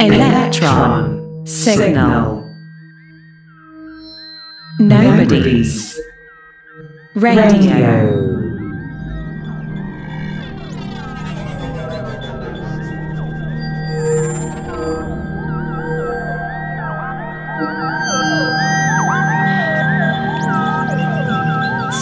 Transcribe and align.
Electron 0.00 1.46
signal. 1.46 2.42
Nobody's 4.78 6.00
radio. 7.14 8.30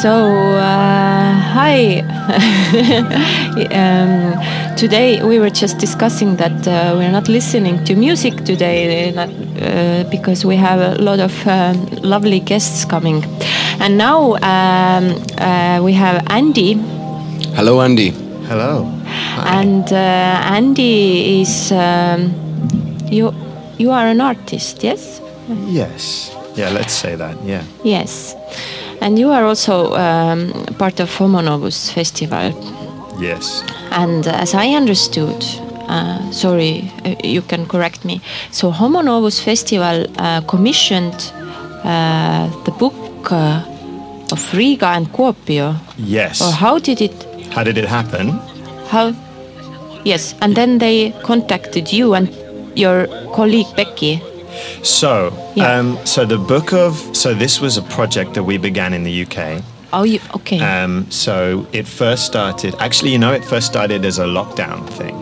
So, 0.01 0.55
uh, 0.55 1.33
hi. 1.35 2.18
um, 3.73 4.77
today 4.77 5.23
we 5.23 5.39
were 5.39 5.51
just 5.51 5.79
discussing 5.79 6.37
that 6.37 6.69
uh, 6.69 6.95
we're 6.97 7.11
not 7.11 7.29
listening 7.29 7.83
to 7.85 7.95
music 7.95 8.45
today 8.45 9.11
not, 9.13 9.31
uh, 9.63 10.05
because 10.11 10.45
we 10.45 10.57
have 10.57 10.81
a 10.81 11.03
lot 11.03 11.21
of 11.21 11.47
um, 11.47 11.87
lovely 12.03 12.41
guests 12.41 12.85
coming. 12.85 13.25
And 13.81 13.97
now 13.97 14.35
um, 14.43 15.15
uh, 15.39 15.81
we 15.83 15.95
have 15.95 16.23
Andy. 16.29 16.75
Hello, 17.55 17.81
Andy. 17.81 18.11
Hello. 18.47 18.85
And 19.47 19.91
uh, 19.93 19.97
Andy 19.97 21.41
is. 21.41 21.73
Um, 21.73 22.35
you, 23.11 23.33
you 23.79 23.91
are 23.91 24.07
an 24.07 24.21
artist, 24.21 24.83
yes? 24.83 25.21
Yes. 25.67 26.35
Yeah, 26.57 26.71
let's 26.71 26.93
say 26.93 27.15
that. 27.15 27.43
Yeah. 27.45 27.65
Yes. 27.85 28.35
And 29.01 29.19
you 29.19 29.31
are 29.31 29.45
also 29.45 29.95
um, 29.95 30.53
part 30.79 31.01
of 31.01 31.15
Homo 31.15 31.41
Novus 31.41 31.91
Festival. 31.91 32.53
Yes. 33.21 33.63
And 33.91 34.27
as 34.27 34.55
I 34.55 34.75
understood, 34.75 35.45
uh, 35.89 36.31
sorry, 36.31 36.91
uh, 37.05 37.15
you 37.25 37.43
can 37.43 37.67
correct 37.67 38.05
me. 38.05 38.21
So 38.51 38.71
Homo 38.71 39.01
Novus 39.01 39.41
Festival 39.41 40.07
uh, 40.19 40.41
commissioned 40.43 41.33
uh, 41.85 42.49
the 42.65 42.73
book 42.73 43.33
uh, 43.33 43.63
of 44.33 44.55
Riga 44.55 44.89
and 44.89 45.07
Kuopio. 45.13 45.77
Yes. 45.97 46.43
Or 46.43 46.53
how 46.53 46.79
did 46.79 47.01
it? 47.01 47.15
How 47.53 47.65
did 47.65 47.79
it 47.79 47.87
happen? 47.87 48.31
How? 48.89 49.15
Yes, 50.05 50.35
and 50.41 50.55
then 50.55 50.79
they 50.79 51.13
contacted 51.23 51.93
you 51.93 52.15
and 52.15 52.29
your 52.77 53.07
colleague 53.35 53.67
Beckie. 53.77 54.21
So, 54.83 55.33
Yeah. 55.55 55.79
um, 55.79 55.99
so 56.05 56.25
the 56.25 56.39
book 56.39 56.73
of 56.73 56.97
so 57.13 57.35
this 57.35 57.61
was 57.61 57.77
a 57.77 57.83
project 57.83 58.35
that 58.35 58.45
we 58.45 58.59
began 58.59 58.93
in 58.95 59.05
the 59.05 59.23
UK. 59.25 59.63
Oh, 59.93 60.05
you 60.05 60.21
okay? 60.35 60.61
Um, 60.61 61.07
so 61.11 61.67
it 61.73 61.87
first 61.87 62.27
started. 62.27 62.75
Actually, 62.79 63.13
you 63.13 63.19
know, 63.19 63.33
it 63.33 63.45
first 63.45 63.67
started 63.67 64.05
as 64.05 64.19
a 64.19 64.25
lockdown 64.27 64.87
thing. 64.89 65.17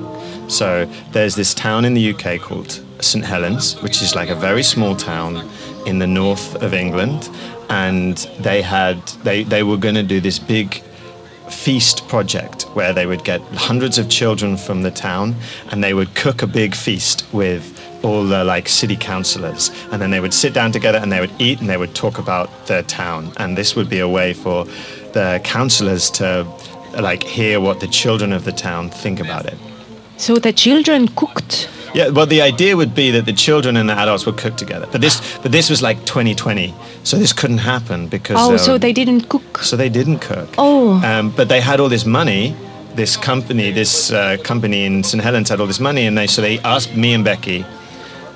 So 0.48 0.88
there's 1.12 1.34
this 1.34 1.54
town 1.54 1.84
in 1.84 1.94
the 1.94 2.10
UK 2.12 2.40
called 2.40 2.80
St 3.00 3.24
Helens, 3.24 3.80
which 3.82 4.02
is 4.02 4.14
like 4.14 4.28
a 4.28 4.34
very 4.34 4.62
small 4.62 4.94
town 4.96 5.48
in 5.86 5.98
the 5.98 6.06
north 6.06 6.56
of 6.62 6.74
England, 6.74 7.28
and 7.70 8.16
they 8.40 8.62
had 8.62 8.98
they 9.22 9.44
they 9.44 9.62
were 9.62 9.76
going 9.76 9.94
to 9.96 10.02
do 10.02 10.20
this 10.20 10.38
big 10.38 10.82
feast 11.48 12.08
project 12.08 12.62
where 12.74 12.92
they 12.92 13.06
would 13.06 13.22
get 13.24 13.40
hundreds 13.54 13.98
of 13.98 14.08
children 14.08 14.56
from 14.56 14.82
the 14.82 14.90
town 14.90 15.34
and 15.70 15.82
they 15.82 15.94
would 15.94 16.12
cook 16.14 16.42
a 16.42 16.46
big 16.46 16.74
feast 16.74 17.24
with 17.32 17.75
all 18.06 18.22
the 18.24 18.42
like 18.44 18.66
city 18.68 18.96
councillors 19.12 19.70
and 19.90 20.00
then 20.00 20.10
they 20.10 20.20
would 20.24 20.34
sit 20.42 20.52
down 20.58 20.70
together 20.72 20.98
and 21.02 21.10
they 21.12 21.20
would 21.24 21.34
eat 21.46 21.60
and 21.60 21.68
they 21.68 21.80
would 21.82 21.94
talk 21.94 22.18
about 22.18 22.48
their 22.66 22.82
town 22.82 23.20
and 23.36 23.48
this 23.58 23.74
would 23.76 23.88
be 23.96 24.00
a 24.08 24.08
way 24.18 24.32
for 24.32 24.58
the 25.16 25.40
councillors 25.56 26.04
to 26.10 26.46
like 27.10 27.22
hear 27.22 27.60
what 27.60 27.80
the 27.80 27.90
children 28.00 28.32
of 28.32 28.42
the 28.44 28.52
town 28.52 28.90
think 29.02 29.18
about 29.20 29.44
it 29.52 29.58
so 30.16 30.36
the 30.36 30.52
children 30.52 31.08
cooked. 31.08 31.68
yeah, 31.94 32.08
well, 32.08 32.26
the 32.26 32.40
idea 32.40 32.76
would 32.76 32.94
be 32.94 33.10
that 33.10 33.26
the 33.26 33.32
children 33.32 33.76
and 33.76 33.88
the 33.88 33.94
adults 33.94 34.24
would 34.26 34.38
cook 34.38 34.56
together, 34.56 34.86
but 34.90 35.00
this, 35.00 35.20
but 35.42 35.52
this 35.52 35.68
was 35.68 35.82
like 35.82 35.98
2020, 36.06 36.74
so 37.04 37.18
this 37.18 37.32
couldn't 37.32 37.58
happen 37.58 38.08
because. 38.08 38.36
Oh, 38.38 38.56
so 38.56 38.74
um, 38.74 38.80
they 38.80 38.92
didn't 38.92 39.28
cook. 39.28 39.58
So 39.58 39.76
they 39.76 39.90
didn't 39.90 40.20
cook. 40.20 40.48
Oh. 40.56 41.02
Um, 41.04 41.30
but 41.30 41.48
they 41.48 41.60
had 41.60 41.80
all 41.80 41.88
this 41.88 42.06
money. 42.06 42.56
This 42.94 43.16
company, 43.18 43.72
this 43.72 44.10
uh, 44.10 44.38
company 44.42 44.86
in 44.86 45.04
St 45.04 45.22
Helens 45.22 45.50
had 45.50 45.60
all 45.60 45.66
this 45.66 45.80
money, 45.80 46.06
and 46.06 46.16
they 46.16 46.26
so 46.26 46.40
they 46.40 46.58
asked 46.60 46.96
me 46.96 47.12
and 47.12 47.24
Beckie. 47.26 47.66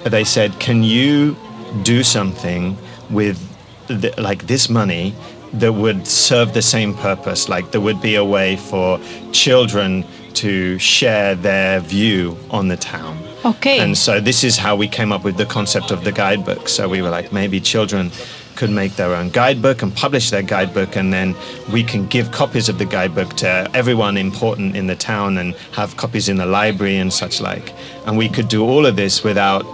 They 0.04 0.24
said, 0.24 0.58
"Can 0.58 0.82
you 0.82 1.36
do 1.82 2.02
something 2.02 2.76
with 3.10 3.38
the, 3.86 4.14
like 4.18 4.46
this 4.46 4.68
money 4.68 5.14
that 5.52 5.72
would 5.72 6.06
serve 6.06 6.52
the 6.52 6.62
same 6.62 6.94
purpose? 6.94 7.48
Like 7.48 7.70
there 7.70 7.80
would 7.80 8.00
be 8.00 8.14
a 8.14 8.24
way 8.24 8.56
for 8.56 9.00
children 9.32 10.04
to 10.34 10.78
share 10.78 11.34
their 11.34 11.80
view 11.80 12.36
on 12.50 12.68
the 12.68 12.76
town." 12.76 13.18
Okay. 13.44 13.78
And 13.78 13.96
so 13.96 14.20
this 14.20 14.44
is 14.44 14.58
how 14.58 14.76
we 14.76 14.88
came 14.88 15.12
up 15.12 15.24
with 15.24 15.36
the 15.36 15.46
concept 15.46 15.90
of 15.90 16.04
the 16.04 16.12
guidebook. 16.12 16.68
So 16.68 16.88
we 16.88 17.00
were 17.02 17.08
like, 17.08 17.32
maybe 17.32 17.60
children 17.60 18.10
could 18.56 18.70
make 18.70 18.96
their 18.96 19.14
own 19.14 19.30
guidebook 19.30 19.80
and 19.80 19.94
publish 19.94 20.28
their 20.28 20.42
guidebook, 20.42 20.94
and 20.96 21.12
then 21.12 21.34
we 21.72 21.82
can 21.82 22.06
give 22.06 22.30
copies 22.30 22.68
of 22.68 22.76
the 22.76 22.84
guidebook 22.84 23.34
to 23.36 23.70
everyone 23.72 24.18
important 24.18 24.76
in 24.76 24.86
the 24.86 24.96
town 24.96 25.38
and 25.38 25.54
have 25.72 25.96
copies 25.96 26.28
in 26.28 26.36
the 26.36 26.44
library 26.44 26.98
and 26.98 27.10
such 27.12 27.40
like. 27.40 27.72
And 28.06 28.18
we 28.18 28.28
could 28.28 28.48
do 28.48 28.62
all 28.62 28.86
of 28.86 28.96
this 28.96 29.24
without. 29.24 29.64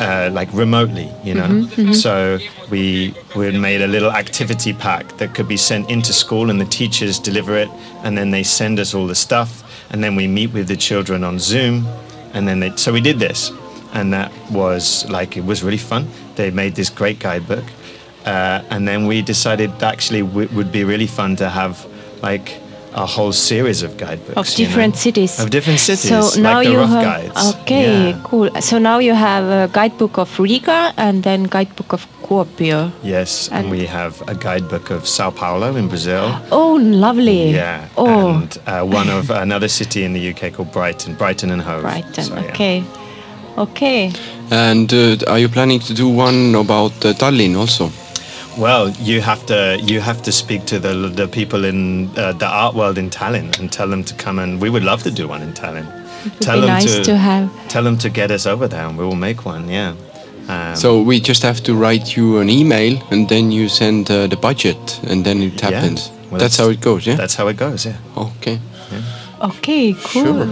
Uh, 0.00 0.30
like 0.32 0.48
remotely, 0.54 1.10
you 1.22 1.34
know. 1.34 1.92
So 1.92 2.38
we 2.70 3.14
we 3.36 3.50
made 3.58 3.82
a 3.82 3.86
little 3.86 4.10
activity 4.10 4.72
pack 4.72 5.04
that 5.18 5.34
could 5.34 5.46
be 5.46 5.56
sent 5.58 5.90
into 5.90 6.12
school, 6.12 6.48
and 6.50 6.58
the 6.58 6.64
teachers 6.78 7.18
deliver 7.18 7.54
it, 7.58 7.68
and 8.02 8.16
then 8.16 8.30
they 8.30 8.42
send 8.42 8.78
us 8.80 8.94
all 8.94 9.06
the 9.06 9.14
stuff, 9.14 9.62
and 9.90 10.02
then 10.02 10.16
we 10.16 10.26
meet 10.26 10.52
with 10.54 10.68
the 10.68 10.76
children 10.76 11.22
on 11.22 11.38
Zoom, 11.38 11.86
and 12.32 12.48
then 12.48 12.60
they 12.60 12.70
so 12.76 12.92
we 12.92 13.00
did 13.00 13.18
this 13.18 13.52
and 13.92 14.12
that 14.12 14.30
was 14.50 15.08
like 15.10 15.36
it 15.36 15.44
was 15.44 15.62
really 15.62 15.76
fun 15.76 16.06
they 16.36 16.50
made 16.50 16.74
this 16.74 16.90
great 16.90 17.18
guidebook 17.18 17.64
uh, 18.24 18.62
and 18.70 18.86
then 18.86 19.06
we 19.06 19.20
decided 19.22 19.70
that 19.80 19.92
actually 19.94 20.22
w- 20.22 20.48
would 20.54 20.70
be 20.70 20.84
really 20.84 21.06
fun 21.08 21.34
to 21.36 21.48
have 21.48 21.84
like 22.22 22.60
a 22.94 23.06
whole 23.06 23.32
series 23.32 23.82
of 23.82 23.96
guidebooks 23.96 24.36
of 24.36 24.46
you 24.58 24.64
know? 24.64 24.68
different 24.68 24.96
cities. 24.96 25.38
of 25.40 25.50
different 25.50 25.78
cities 25.80 26.10
So 26.10 26.40
now 26.40 26.54
like 26.58 26.66
the 26.66 26.72
you 26.72 26.78
rough 26.78 26.90
have 26.90 27.04
guides 27.04 27.54
okay, 27.54 28.10
Yeah. 28.10 28.20
cool. 28.24 28.50
So 28.60 28.78
now 28.78 28.98
you 28.98 29.14
have 29.14 29.44
a 29.44 29.68
guidebook 29.72 30.18
of 30.18 30.38
Riga 30.38 30.92
and 30.96 31.22
then 31.22 31.44
guidebook 31.44 31.92
of 31.92 32.06
Kuopio. 32.22 32.90
yes 33.02 33.48
and, 33.48 33.66
And- 33.66 33.70
we 33.70 33.86
have 33.86 34.22
a 34.28 34.34
guidebook 34.34 34.90
of 34.90 35.06
sao 35.06 35.30
paulo 35.30 35.76
in 35.76 35.88
brazil 35.88 36.34
Oh, 36.50 36.74
lovely. 36.80 37.50
yeah 37.50 37.88
Oh, 37.96 38.28
and 38.34 38.58
uh, 38.66 38.82
one 38.84 39.08
of 39.08 39.30
another 39.46 39.68
city 39.68 40.02
in 40.04 40.12
the 40.12 40.30
uk 40.30 40.52
called 40.54 40.72
brighton 40.72 41.14
brighton 41.14 41.50
and 41.50 41.62
hove 41.62 41.82
Brighton. 41.82 42.24
So, 42.24 42.34
yeah. 42.34 42.50
Okay. 42.50 42.84
Okay. 43.58 44.12
And 44.50 44.92
uh, 44.92 45.16
are 45.28 45.38
you 45.38 45.48
planning 45.48 45.80
to 45.80 45.92
do 45.94 46.08
one 46.08 46.54
about 46.54 46.92
uh, 47.04 47.12
Tallinn 47.14 47.56
also? 47.56 47.90
Well, 48.58 48.90
you 48.90 49.20
have 49.20 49.46
to 49.46 49.78
you 49.80 50.00
have 50.00 50.22
to 50.22 50.32
speak 50.32 50.64
to 50.66 50.78
the 50.78 51.08
the 51.08 51.28
people 51.28 51.64
in 51.64 52.08
uh, 52.16 52.32
the 52.32 52.46
art 52.46 52.74
world 52.74 52.98
in 52.98 53.10
Tallinn 53.10 53.58
and 53.58 53.72
tell 53.72 53.88
them 53.88 54.04
to 54.04 54.14
come 54.14 54.38
and 54.38 54.60
we 54.60 54.68
would 54.68 54.84
love 54.84 55.02
to 55.04 55.10
do 55.10 55.28
one 55.28 55.42
in 55.42 55.52
Tallinn. 55.52 55.86
would 56.24 56.40
tell 56.40 56.60
be 56.60 56.66
them 56.66 56.78
nice 56.78 57.06
to 57.06 57.16
have. 57.16 57.48
Tell 57.68 57.84
them 57.84 57.98
to 57.98 58.08
get 58.10 58.30
us 58.30 58.46
over 58.46 58.68
there 58.68 58.86
and 58.86 58.98
we 58.98 59.04
will 59.04 59.16
make 59.16 59.44
one. 59.46 59.68
Yeah. 59.68 59.94
Um, 60.48 60.76
So 60.76 61.00
we 61.00 61.20
just 61.20 61.42
have 61.42 61.60
to 61.62 61.74
write 61.74 62.16
you 62.16 62.38
an 62.40 62.48
email 62.50 63.00
and 63.10 63.28
then 63.28 63.52
you 63.52 63.68
send 63.68 64.10
uh, 64.10 64.26
the 64.26 64.36
budget 64.36 65.00
and 65.10 65.24
then 65.24 65.42
it 65.42 65.62
yeah. 65.62 65.70
happens. 65.70 66.10
Well, 66.30 66.40
that's, 66.40 66.58
how 66.58 66.70
it 66.70 66.80
goes, 66.80 67.06
yeah? 67.06 67.16
That's 67.16 67.34
how 67.34 67.48
it 67.48 67.56
goes. 67.56 67.86
Yeah. 67.86 67.96
Okay. 68.16 68.60
Okay, 69.40 69.94
cool. 69.94 70.24
Sure. 70.24 70.46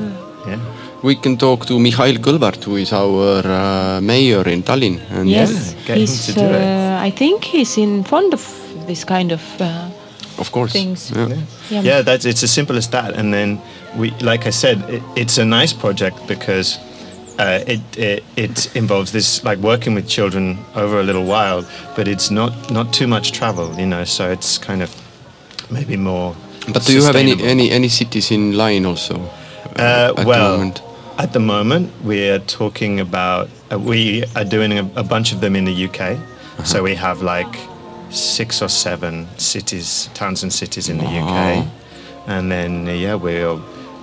Yeah. 0.46 0.58
We 1.02 1.14
can 1.14 1.36
talk 1.36 1.66
to 1.66 1.78
Mikhail 1.78 2.14
Kõlvart, 2.14 2.64
who 2.64 2.76
is 2.76 2.92
our 2.92 3.42
uh, 3.46 4.00
mayor 4.00 4.48
in 4.48 4.62
Tallinn. 4.62 4.98
And 5.10 5.28
Yes, 5.28 5.74
get 5.86 5.98
him 5.98 6.06
to 6.06 6.32
do 6.32 6.40
it. 6.40 6.87
Uh, 6.98 7.06
I 7.06 7.10
think 7.10 7.44
he's 7.44 7.78
in 7.78 8.04
fond 8.04 8.34
of 8.34 8.42
this 8.86 9.04
kind 9.04 9.32
of 9.32 9.60
uh, 9.60 9.88
Of 10.38 10.50
course. 10.50 10.72
things. 10.72 11.10
Yeah. 11.10 11.28
Yeah. 11.70 11.82
Yeah, 11.82 12.02
that's 12.02 12.24
it's 12.24 12.42
as 12.42 12.50
simple 12.50 12.76
as 12.76 12.88
that. 12.88 13.14
And 13.14 13.32
then 13.32 13.60
we, 13.96 14.10
like 14.20 14.46
I 14.46 14.50
said, 14.50 14.78
it, 14.88 15.02
it's 15.14 15.38
a 15.38 15.44
nice 15.44 15.72
project 15.72 16.26
because 16.26 16.78
uh, 17.38 17.60
it, 17.66 17.80
it 17.96 18.24
it 18.36 18.76
involves 18.76 19.10
this 19.12 19.44
like 19.44 19.58
working 19.62 19.94
with 19.94 20.08
children 20.08 20.58
over 20.74 21.00
a 21.00 21.02
little 21.02 21.24
while, 21.24 21.64
but 21.96 22.08
it's 22.08 22.30
not 22.30 22.52
not 22.70 22.92
too 22.92 23.06
much 23.06 23.32
travel, 23.32 23.74
you 23.78 23.86
know. 23.86 24.04
So 24.04 24.30
it's 24.30 24.58
kind 24.58 24.82
of 24.82 24.90
maybe 25.70 25.96
more. 25.96 26.34
But 26.72 26.84
do 26.86 26.92
you 26.92 27.04
have 27.04 27.16
any, 27.16 27.32
any, 27.42 27.70
any 27.70 27.88
cities 27.88 28.30
in 28.30 28.52
line 28.52 28.84
also? 28.84 29.14
Uh, 29.78 30.12
at 30.18 30.26
well, 30.26 30.52
the 30.52 30.58
moment? 30.58 30.82
at 31.18 31.32
the 31.32 31.40
moment, 31.40 31.90
we're 32.04 32.38
talking 32.40 33.00
about 33.00 33.48
uh, 33.72 33.78
we 33.78 34.24
are 34.36 34.44
doing 34.44 34.72
a, 34.72 34.90
a 34.96 35.02
bunch 35.02 35.32
of 35.32 35.40
them 35.40 35.56
in 35.56 35.64
the 35.64 35.88
UK. 35.88 36.18
Uh-huh. 36.58 36.64
So 36.64 36.82
we 36.82 36.94
have 36.96 37.22
like 37.22 37.58
six 38.10 38.60
or 38.62 38.68
seven 38.68 39.26
cities, 39.38 40.08
towns 40.14 40.42
and 40.42 40.52
cities 40.52 40.88
in 40.88 40.98
the 40.98 41.04
Wow. 41.04 41.60
UK, 41.60 41.66
and 42.26 42.50
then 42.50 42.88
uh, 42.88 42.92
yeah, 42.92 43.14
we'll 43.14 43.58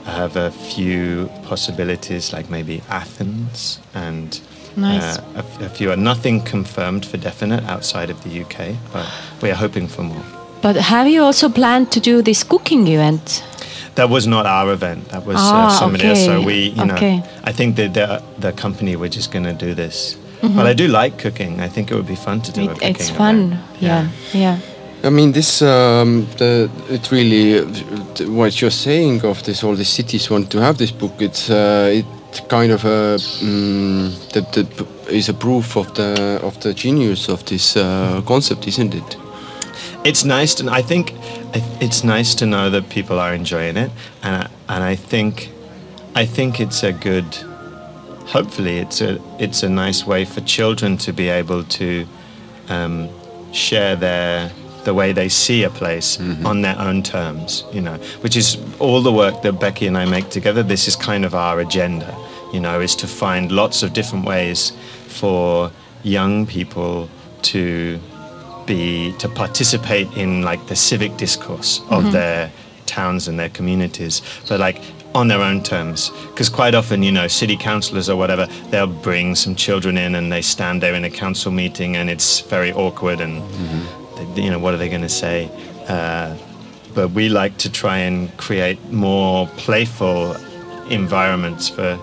have 0.06 0.36
a 0.38 0.52
few 0.52 1.30
possibilities 1.44 2.32
like 2.34 2.50
maybe 2.50 2.82
Athens 2.90 3.80
and. 3.94 4.40
Nice. 4.78 5.18
Uh, 5.20 5.24
a, 5.36 5.38
f- 5.40 5.62
a 5.62 5.70
few, 5.70 5.96
nothing 5.96 6.42
confirmed 6.42 7.06
for 7.06 7.16
definite 7.16 7.64
outside 7.64 8.10
of 8.10 8.22
the 8.26 8.42
UK, 8.42 8.76
but 8.92 9.06
we 9.42 9.50
are 9.50 9.56
hoping 9.56 9.88
for 9.88 10.04
more. 10.04 10.22
But 10.62 10.76
have 10.76 11.08
you 11.08 11.24
also 11.24 11.48
planned 11.48 11.94
to 11.94 12.02
do 12.02 12.22
this 12.22 12.44
cooking 12.44 12.86
event? 12.88 13.42
that 13.96 14.10
was 14.10 14.28
not 14.28 14.46
our 14.46 14.74
event. 14.74 15.08
That 15.10 15.26
was 15.26 15.38
Ah, 15.40 15.68
uh, 15.68 15.70
somebody 15.70 16.08
else. 16.08 16.26
So 16.26 16.42
we, 16.42 16.72
you 16.76 16.86
know, 16.86 16.98
I 17.46 17.54
think 17.54 17.76
that 17.78 17.94
the 17.94 18.22
the 18.38 18.52
company 18.52 18.96
were 18.98 19.08
just 19.08 19.32
going 19.32 19.46
to 19.46 19.54
do 19.68 19.74
this. 19.74 20.18
Mm-hmm. 20.42 20.56
But 20.56 20.66
I 20.66 20.74
do 20.74 20.88
like 20.88 21.18
cooking. 21.18 21.60
I 21.60 21.70
think 21.70 21.92
it 21.92 21.96
would 21.96 22.08
be 22.08 22.16
fun 22.16 22.42
to 22.42 22.52
do 22.52 22.62
It, 22.62 22.70
cooking 22.70 22.90
it's 22.90 23.10
fun. 23.10 23.60
Yeah, 23.80 24.10
yeah. 24.34 24.60
I 25.04 25.10
mean, 25.10 25.32
this 25.32 25.62
um, 25.62 26.28
the 26.38 26.70
it 26.90 27.12
really 27.12 27.60
uh, 27.60 28.32
what 28.32 28.62
you're 28.62 28.72
saying 28.72 29.24
of 29.26 29.44
this 29.44 29.64
all 29.64 29.76
the 29.76 29.86
cities 29.86 30.30
want 30.30 30.50
to 30.52 30.60
have 30.60 30.78
this 30.78 30.92
book. 30.92 31.14
It's 31.20 31.50
uh, 31.50 31.92
it 31.94 32.06
kind 32.50 32.72
of 32.72 32.86
a 32.86 33.18
mm, 33.42 34.32
that 34.34 34.52
that 34.54 34.78
p- 34.78 35.18
is 35.18 35.30
a 35.30 35.34
proof 35.34 35.78
of 35.78 35.94
the 35.94 36.40
of 36.44 36.60
the 36.60 36.74
genius 36.74 37.30
of 37.30 37.44
this 37.46 37.76
uh, 37.78 38.22
concept, 38.26 38.68
isn't 38.68 38.94
it? 38.96 39.18
it's 40.06 40.24
nice 40.24 40.60
and 40.60 40.70
I 40.70 40.82
think 40.82 41.14
it's 41.82 42.04
nice 42.04 42.36
to 42.36 42.46
know 42.46 42.70
that 42.70 42.90
people 42.90 43.20
are 43.20 43.34
enjoying 43.34 43.76
it 43.76 43.92
and 44.22 44.36
I, 44.36 44.50
and 44.70 44.84
I 44.84 44.96
think 44.96 45.50
I 46.14 46.26
think 46.26 46.60
it's 46.60 46.84
a 46.84 46.94
good 46.94 47.26
hopefully 48.28 48.80
it's 48.80 49.02
a 49.02 49.20
it's 49.40 49.64
a 49.64 49.70
nice 49.70 50.06
way 50.06 50.26
for 50.26 50.42
children 50.42 50.98
to 50.98 51.14
be 51.14 51.30
able 51.30 51.64
to 51.64 52.06
um, 52.70 53.10
share 53.54 53.96
their 53.96 54.52
the 54.84 54.94
way 54.94 55.12
they 55.14 55.30
see 55.30 55.64
a 55.64 55.70
place 55.70 56.20
on 56.46 56.62
their 56.62 56.78
own 56.80 57.02
terms 57.02 57.64
you 57.72 57.82
know 57.82 57.98
which 58.22 58.36
is 58.36 58.58
all 58.80 59.02
the 59.02 59.12
work 59.12 59.42
that 59.42 59.56
Beckie 59.56 59.88
and 59.88 59.98
I 59.98 60.06
make 60.06 60.30
together. 60.30 60.62
This 60.62 60.88
is 60.88 60.96
kind 60.96 61.26
of 61.26 61.34
our 61.34 61.60
agenda 61.60 62.16
you 62.54 62.60
know 62.60 62.80
is 62.82 62.96
to 62.98 63.08
find 63.08 63.52
lots 63.52 63.84
of 63.84 63.94
different 63.94 64.26
ways 64.26 64.72
for 65.08 65.72
young 66.04 66.46
people 66.46 67.10
to 67.42 68.00
be 68.66 69.14
to 69.20 69.30
participate 69.30 70.08
in 70.18 70.42
like 70.42 70.68
the 70.68 70.76
civic 70.76 71.18
discourse 71.18 71.82
of 71.90 72.12
their 72.12 72.52
towns 72.86 73.28
and 73.28 73.40
their 73.40 73.50
communities. 73.50 74.22
But 74.48 74.60
like 74.60 74.82
on 75.16 75.30
their 75.30 75.42
own 75.42 75.64
terms. 75.64 76.12
Because 76.28 76.50
quite 76.50 76.76
often 76.76 77.02
you 77.02 77.12
know 77.12 77.28
city 77.28 77.58
councillors 77.58 78.10
or 78.10 78.18
whatever 78.18 78.46
they'll 78.70 78.86
bring 78.86 79.34
some 79.36 79.56
children 79.56 79.98
in 79.98 80.14
and 80.14 80.32
they 80.32 80.42
stand 80.42 80.84
there 80.84 80.94
in 80.94 81.04
a 81.06 81.10
council 81.10 81.52
meeting 81.52 81.96
and 81.96 82.10
it's 82.10 82.42
very 82.42 82.72
awkward 82.74 83.22
and 83.22 83.42
they, 84.36 84.44
you 84.44 84.52
know 84.52 84.60
what 84.60 84.74
are 84.74 84.78
they 84.78 84.90
going 84.90 85.02
to 85.02 85.10
say? 85.10 85.50
Uh, 85.88 86.36
but 86.94 87.12
we 87.12 87.30
like 87.30 87.58
to 87.58 87.72
try 87.72 87.98
and 87.98 88.36
create 88.38 88.80
more 88.92 89.48
playful 89.58 90.36
environments 90.90 91.70
for 91.70 91.98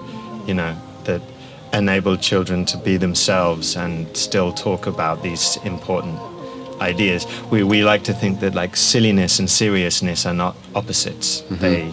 you 0.47 0.55
know 0.55 0.75
that 1.05 1.20
enable 1.73 2.17
children 2.17 2.65
to 2.67 2.76
be 2.79 2.97
themselves 2.97 3.76
and 3.76 4.15
still 4.17 4.53
talk 4.53 4.87
about 4.87 5.23
these 5.23 5.58
important 5.65 6.19
ideas. 6.81 7.26
We, 7.50 7.62
we 7.62 7.82
like 7.85 8.03
to 8.05 8.12
think 8.12 8.41
that 8.41 8.55
like 8.55 8.76
silliness 8.76 9.38
and 9.38 9.49
seriousness 9.49 10.26
are 10.26 10.35
not 10.35 10.55
opposites. 10.75 11.43
They 11.50 11.93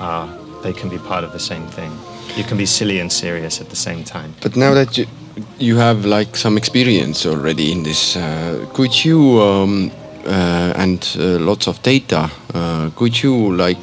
are 0.00 0.26
they 0.64 0.72
can 0.80 0.88
be 0.96 0.98
part 1.10 1.24
of 1.26 1.30
the 1.32 1.44
same 1.50 1.66
thing 1.76 1.90
you 2.38 2.44
can 2.48 2.56
be 2.56 2.66
silly 2.66 2.98
and 3.02 3.10
serious 3.12 3.60
at 3.60 3.68
the 3.74 3.80
same 3.88 4.02
time 4.16 4.30
But 4.44 4.56
now 4.56 4.72
that 4.74 4.90
you, 4.98 5.06
you 5.58 5.76
have 5.76 5.98
like 6.16 6.36
some 6.36 6.56
experience 6.56 7.18
already 7.26 7.66
in 7.74 7.82
this, 7.82 8.16
uh, 8.16 8.66
could 8.72 8.94
you 9.04 9.18
um, 9.40 9.90
uh, 10.26 10.72
and 10.76 11.00
uh, 11.18 11.38
lots 11.38 11.66
of 11.66 11.82
data, 11.82 12.30
uh, 12.54 12.90
could 12.96 13.22
you 13.22 13.54
like 13.56 13.78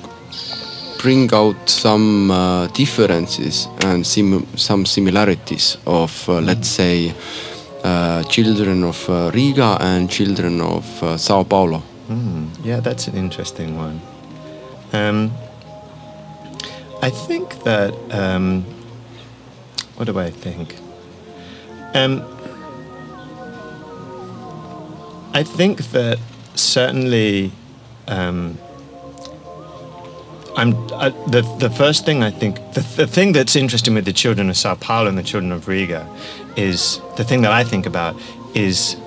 bring 1.01 1.30
out 1.33 1.69
some 1.69 2.31
uh, 2.31 2.68
differences 2.68 3.68
and 3.86 4.06
sim- 4.06 4.48
some 4.56 4.86
similarities 4.86 5.77
of, 5.86 6.30
uh, 6.30 6.39
let's 6.42 6.68
say, 6.68 7.13
uh, 7.84 8.24
children 8.24 8.84
of 8.84 9.10
uh, 9.10 9.31
Riga 9.34 9.77
and 9.81 10.10
children 10.10 10.62
of 10.62 11.04
uh, 11.04 11.18
Sao 11.18 11.44
Paulo? 11.44 11.84
Yeah, 12.63 12.81
that's 12.81 13.07
an 13.07 13.16
interesting 13.16 13.77
one. 13.77 14.01
Um, 14.94 15.31
I 17.01 17.09
think 17.09 17.63
that. 17.63 17.94
Um, 18.12 18.65
what 19.95 20.06
do 20.06 20.18
I 20.18 20.31
think? 20.31 20.77
Um, 21.94 22.24
I 25.33 25.44
think 25.44 25.83
that 25.92 26.19
certainly. 26.56 27.51
Um, 28.07 28.57
I'm 30.57 30.71
the 31.31 31.42
the 31.59 31.69
first 31.69 32.06
thing 32.06 32.24
I 32.24 32.30
think 32.30 32.56
the, 32.74 32.81
the 32.98 33.07
thing 33.07 33.31
that's 33.31 33.56
interesting 33.56 33.94
with 33.94 34.06
the 34.06 34.13
children 34.13 34.50
of 34.50 34.57
Sao 34.57 34.75
Paulo 34.75 35.07
and 35.07 35.18
the 35.18 35.24
children 35.24 35.51
of 35.51 35.68
Riga 35.68 36.07
is 36.57 37.00
the 37.15 37.24
thing 37.24 37.42
that 37.44 37.51
I 37.51 37.63
think 37.63 37.86
about 37.86 38.15
is 38.53 38.98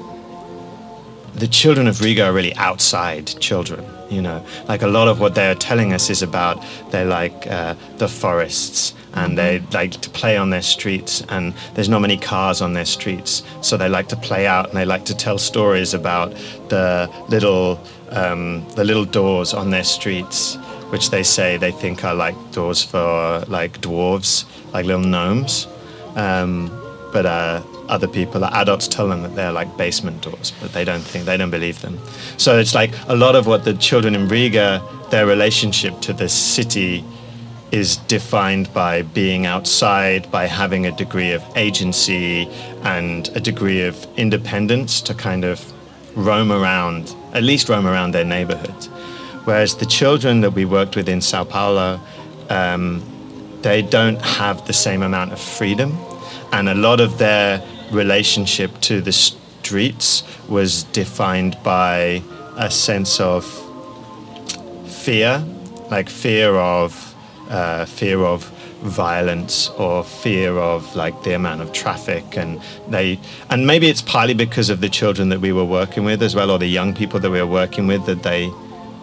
the 1.35 1.49
children 1.49 1.87
of 1.87 2.01
Riga 2.01 2.27
are 2.27 2.33
really 2.33 2.55
outside 2.55 3.27
children. 3.41 3.85
You 4.11 4.23
know, 4.23 4.45
like 4.69 4.83
a 4.83 4.87
lot 4.87 5.09
of 5.09 5.19
what 5.19 5.35
they're 5.35 5.55
telling 5.55 5.93
us 5.93 6.11
is 6.11 6.23
about 6.23 6.65
they 6.91 7.05
like 7.05 7.47
uh, 7.47 7.75
the 7.97 8.07
forests 8.07 8.95
and 9.15 9.37
they 9.37 9.61
like 9.73 9.93
to 9.93 10.11
play 10.11 10.37
on 10.37 10.51
their 10.51 10.63
streets 10.63 11.23
and 11.29 11.55
there's 11.75 11.89
not 11.89 12.01
many 12.01 12.17
cars 12.17 12.61
on 12.61 12.75
their 12.75 12.85
streets, 12.85 13.43
so 13.61 13.77
they 13.77 13.89
like 13.89 14.09
to 14.09 14.17
play 14.17 14.47
out 14.47 14.69
and 14.69 14.77
they 14.77 14.85
like 14.85 15.05
to 15.07 15.17
tell 15.17 15.39
stories 15.39 15.95
about 15.95 16.33
the 16.69 17.11
little 17.29 17.81
um, 18.11 18.65
the 18.77 18.85
little 18.85 19.05
doors 19.05 19.55
on 19.55 19.71
their 19.71 19.85
streets, 19.85 20.57
which 20.91 21.11
they 21.11 21.23
say 21.23 21.57
they 21.57 21.73
think 21.73 22.05
are 22.05 22.15
like 22.15 22.37
doors 22.53 22.83
for 22.85 23.45
like 23.49 23.81
dwarves, 23.81 24.45
like 24.73 24.87
little 24.87 25.03
gnomes. 25.03 25.67
Um, 26.15 26.71
but 27.13 27.27
uh, 27.27 27.63
other 27.89 28.09
people, 28.09 28.45
adults, 28.45 28.89
tell 28.89 29.09
them 29.09 29.23
that 29.23 29.35
they're 29.35 29.53
like 29.53 29.77
basement 29.77 30.23
doors, 30.23 30.53
but 30.61 30.73
they 30.73 30.85
don't 30.85 31.03
think 31.03 31.25
they 31.25 31.37
don't 31.37 31.51
believe 31.51 31.81
them. 31.83 31.99
So 32.37 32.59
it's 32.59 32.75
like 32.75 32.93
a 33.09 33.17
lot 33.17 33.37
of 33.37 33.47
what 33.47 33.65
the 33.65 33.75
children 33.75 34.15
in 34.15 34.29
Riga, 34.29 34.83
their 35.11 35.27
relationship 35.27 36.01
to 36.01 36.13
the 36.13 36.29
city, 36.29 37.05
is 37.73 37.97
defined 37.97 38.73
by 38.73 39.03
being 39.03 39.47
outside, 39.47 40.31
by 40.31 40.47
having 40.47 40.87
a 40.87 40.93
degree 40.93 41.33
of 41.33 41.43
agency 41.57 42.49
and 42.83 43.29
a 43.35 43.41
degree 43.41 43.83
of 43.83 44.07
independence 44.17 45.01
to 45.01 45.13
kind 45.15 45.45
of 45.45 45.73
roam 46.17 46.53
around, 46.53 47.15
at 47.33 47.43
least 47.43 47.69
roam 47.69 47.87
around 47.87 48.13
their 48.13 48.25
neighborhood. 48.25 48.85
Whereas 49.45 49.77
the 49.77 49.87
children 49.87 50.41
that 50.43 50.53
we 50.53 50.65
worked 50.65 50.97
with 50.97 51.09
in 51.09 51.21
Sao 51.21 51.45
Paulo, 51.45 52.01
um, 52.49 53.03
they 53.63 53.83
don't 53.83 54.21
have 54.23 54.67
the 54.67 54.73
same 54.73 55.03
amount 55.03 55.33
of 55.33 55.41
freedom. 55.41 55.99
And 56.53 56.69
a 56.69 56.75
lot 56.75 57.01
of 57.01 57.19
their 57.19 57.61
relationship 57.95 58.81
to 58.83 59.01
the 59.01 59.13
streets 59.13 60.23
was 60.49 60.83
defined 60.85 61.57
by 61.63 62.23
a 62.57 62.71
sense 62.71 63.21
of 63.21 63.45
fear, 64.87 65.45
like 65.91 66.09
fear 66.09 66.55
of 66.55 67.15
uh, 67.49 67.85
fear 67.85 68.21
of 68.21 68.45
violence 68.85 69.71
or 69.71 70.05
fear 70.05 70.59
of 70.59 70.95
like 70.95 71.23
the 71.23 71.33
amount 71.35 71.63
of 71.63 71.73
traffic. 71.73 72.37
And 72.37 72.61
they 72.89 73.19
and 73.51 73.67
maybe 73.67 73.89
it's 73.89 74.03
partly 74.03 74.35
because 74.35 74.71
of 74.71 74.81
the 74.81 74.89
children 74.89 75.31
that 75.31 75.41
we 75.41 75.53
were 75.53 75.65
working 75.65 76.05
with 76.05 76.23
as 76.23 76.35
well 76.35 76.51
or 76.51 76.59
the 76.59 76.67
young 76.67 76.95
people 76.95 77.21
that 77.21 77.31
we 77.31 77.41
were 77.41 77.47
working 77.47 77.87
with 77.87 78.07
that 78.07 78.23
they 78.23 78.51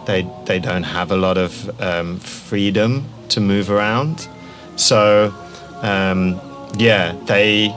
they 0.06 0.28
they 0.44 0.58
don't 0.58 0.84
have 0.84 1.10
a 1.10 1.16
lot 1.16 1.38
of 1.38 1.80
um, 1.80 2.18
freedom 2.18 3.04
to 3.28 3.40
move 3.40 3.70
around. 3.70 4.28
So 4.76 5.34
um, 5.82 6.40
yeah 6.78 7.14
they 7.26 7.74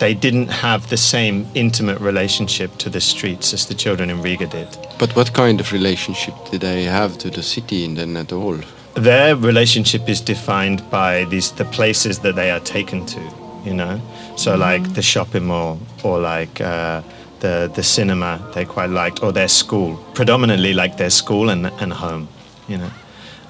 they 0.00 0.14
didn't 0.14 0.48
have 0.48 0.88
the 0.88 0.96
same 0.96 1.46
intimate 1.54 2.00
relationship 2.00 2.76
to 2.78 2.90
the 2.90 3.00
streets 3.00 3.54
as 3.54 3.66
the 3.66 3.74
children 3.74 4.10
in 4.10 4.20
Riga 4.22 4.46
did. 4.46 4.68
But 4.98 5.14
what 5.14 5.32
kind 5.32 5.60
of 5.60 5.72
relationship 5.72 6.34
did 6.50 6.62
they 6.62 6.84
have 6.84 7.16
to 7.18 7.30
the 7.30 7.42
city 7.42 7.84
in 7.84 7.94
then 7.94 8.16
at 8.16 8.32
all? 8.32 8.58
their 8.94 9.36
relationship 9.36 10.08
is 10.08 10.20
defined 10.20 10.88
by 10.90 11.24
these 11.24 11.52
the 11.52 11.64
places 11.64 12.18
that 12.20 12.34
they 12.34 12.50
are 12.50 12.60
taken 12.60 13.06
to 13.06 13.20
you 13.64 13.74
know? 13.74 14.00
So 14.36 14.56
like 14.56 14.94
the 14.94 15.02
shopping 15.02 15.46
mall 15.46 15.78
or 16.02 16.18
like 16.18 16.60
uh, 16.60 17.02
the 17.40 17.70
the 17.74 17.82
cinema 17.82 18.40
they 18.54 18.64
quite 18.64 18.90
liked 18.90 19.22
or 19.22 19.32
their 19.32 19.48
school 19.48 19.96
predominantly 20.14 20.72
like 20.72 20.96
their 20.96 21.10
school 21.10 21.50
and, 21.50 21.66
and 21.66 21.92
home 21.92 22.28
you 22.68 22.78
know? 22.78 22.90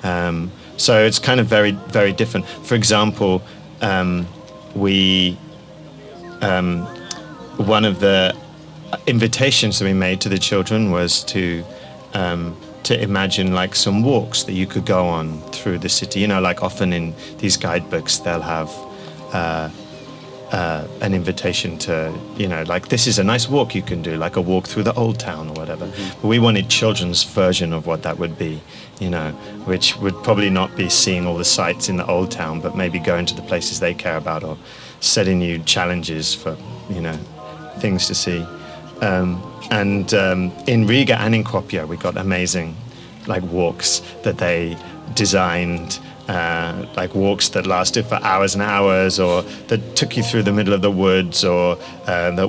Um, 0.02 0.50
so 0.76 1.04
it's 1.04 1.18
kind 1.18 1.40
of 1.40 1.46
very 1.46 1.72
very 1.72 2.12
different. 2.12 2.46
For 2.46 2.74
example 2.74 3.42
um, 3.80 4.26
we 4.74 5.38
um, 6.42 6.86
one 7.56 7.84
of 7.84 8.00
the 8.00 8.36
invitations 9.06 9.78
that 9.78 9.84
we 9.84 9.92
made 9.92 10.20
to 10.22 10.28
the 10.28 10.38
children 10.38 10.90
was 10.90 11.24
to 11.24 11.64
um, 12.14 12.56
to 12.82 13.00
imagine 13.00 13.52
like 13.52 13.74
some 13.74 14.02
walks 14.02 14.42
that 14.44 14.52
you 14.54 14.66
could 14.66 14.84
go 14.84 15.06
on 15.06 15.40
through 15.52 15.78
the 15.78 15.88
city. 15.88 16.20
You 16.20 16.28
know, 16.28 16.40
like 16.40 16.62
often 16.62 16.92
in 16.92 17.14
these 17.38 17.56
guidebooks, 17.56 18.18
they'll 18.18 18.40
have 18.40 18.70
uh, 19.32 19.70
uh, 20.50 20.86
an 21.00 21.14
invitation 21.14 21.78
to, 21.78 22.12
you 22.36 22.48
know, 22.48 22.64
like 22.64 22.88
this 22.88 23.06
is 23.06 23.18
a 23.18 23.24
nice 23.24 23.48
walk 23.48 23.74
you 23.74 23.82
can 23.82 24.02
do, 24.02 24.16
like 24.16 24.36
a 24.36 24.40
walk 24.40 24.66
through 24.66 24.82
the 24.82 24.94
old 24.94 25.20
town 25.20 25.48
or 25.48 25.52
whatever. 25.52 25.86
But 26.20 26.24
we 26.24 26.38
wanted 26.38 26.68
children's 26.68 27.22
version 27.22 27.72
of 27.72 27.86
what 27.86 28.02
that 28.02 28.18
would 28.18 28.36
be, 28.36 28.60
you 28.98 29.10
know, 29.10 29.30
which 29.66 29.96
would 29.98 30.14
probably 30.24 30.50
not 30.50 30.74
be 30.76 30.88
seeing 30.88 31.26
all 31.26 31.36
the 31.36 31.44
sights 31.44 31.88
in 31.88 31.96
the 31.96 32.06
old 32.06 32.30
town, 32.32 32.60
but 32.60 32.76
maybe 32.76 32.98
going 32.98 33.26
to 33.26 33.34
the 33.34 33.42
places 33.42 33.78
they 33.78 33.94
care 33.94 34.16
about 34.16 34.42
or 34.42 34.58
setting 35.00 35.38
new 35.38 35.58
challenges 35.60 36.34
for, 36.34 36.56
you 36.88 37.00
know, 37.00 37.16
things 37.78 38.06
to 38.06 38.14
see. 38.14 38.46
Um, 39.00 39.42
and 39.70 40.12
um, 40.14 40.52
in 40.66 40.86
Riga 40.86 41.20
and 41.20 41.34
in 41.34 41.44
Kuopio, 41.44 41.86
we 41.86 41.96
got 41.96 42.16
amazing 42.16 42.76
like 43.26 43.42
walks 43.44 44.00
that 44.22 44.38
they 44.38 44.76
designed 45.14 45.98
uh, 46.30 46.86
like 46.94 47.14
walks 47.14 47.48
that 47.50 47.66
lasted 47.66 48.06
for 48.06 48.14
hours 48.22 48.54
and 48.54 48.62
hours, 48.62 49.18
or 49.18 49.42
that 49.66 49.96
took 49.96 50.16
you 50.16 50.22
through 50.22 50.44
the 50.44 50.52
middle 50.52 50.72
of 50.72 50.80
the 50.80 50.90
woods, 50.90 51.44
or 51.44 51.76
uh, 52.06 52.30
that 52.30 52.48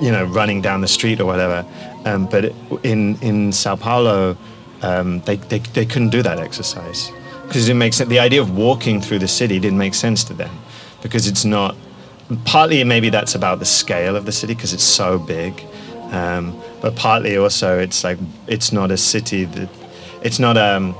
you 0.00 0.12
know 0.12 0.24
running 0.24 0.62
down 0.62 0.80
the 0.80 0.88
street 0.88 1.20
or 1.20 1.24
whatever. 1.24 1.64
Um, 2.04 2.26
but 2.26 2.52
in 2.84 3.16
in 3.22 3.52
Sao 3.52 3.74
Paulo, 3.74 4.36
um, 4.82 5.20
they, 5.22 5.36
they 5.36 5.58
they 5.58 5.84
couldn't 5.84 6.10
do 6.10 6.22
that 6.22 6.38
exercise 6.38 7.10
because 7.42 7.64
it 7.64 7.66
didn't 7.66 7.80
make 7.80 7.94
sense. 7.94 8.08
The 8.08 8.20
idea 8.20 8.40
of 8.40 8.56
walking 8.56 9.00
through 9.00 9.18
the 9.18 9.28
city 9.28 9.58
didn't 9.58 9.78
make 9.78 9.94
sense 9.94 10.22
to 10.24 10.34
them 10.34 10.56
because 11.02 11.26
it's 11.26 11.44
not. 11.44 11.74
Partly, 12.44 12.82
maybe 12.82 13.08
that's 13.08 13.34
about 13.34 13.60
the 13.60 13.64
scale 13.64 14.16
of 14.16 14.26
the 14.26 14.32
city 14.32 14.54
because 14.54 14.72
it's 14.72 14.82
so 14.82 15.18
big, 15.18 15.62
um, 16.10 16.60
but 16.80 16.96
partly 16.96 17.36
also 17.36 17.78
it's 17.78 18.02
like 18.02 18.18
it's 18.48 18.72
not 18.72 18.90
a 18.90 18.96
city 18.96 19.44
that 19.44 19.68
it's 20.22 20.40
not 20.40 20.56
um 20.56 20.94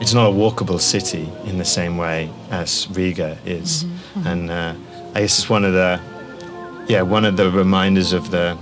it's 0.00 0.12
not 0.12 0.28
a 0.28 0.32
walkable 0.32 0.78
city 0.80 1.28
in 1.46 1.56
the 1.56 1.64
same 1.64 1.96
way 1.96 2.30
as 2.50 2.86
Riga 2.90 3.38
is, 3.46 3.86
and 4.26 4.50
uh, 4.50 4.74
I 5.14 5.20
guess 5.20 5.38
it's 5.38 5.48
one 5.48 5.64
of 5.64 5.72
the 5.72 5.98
yeah 6.88 7.00
one 7.00 7.24
of 7.24 7.38
the 7.38 7.50
reminders 7.50 8.12
of 8.12 8.30
the 8.30 8.54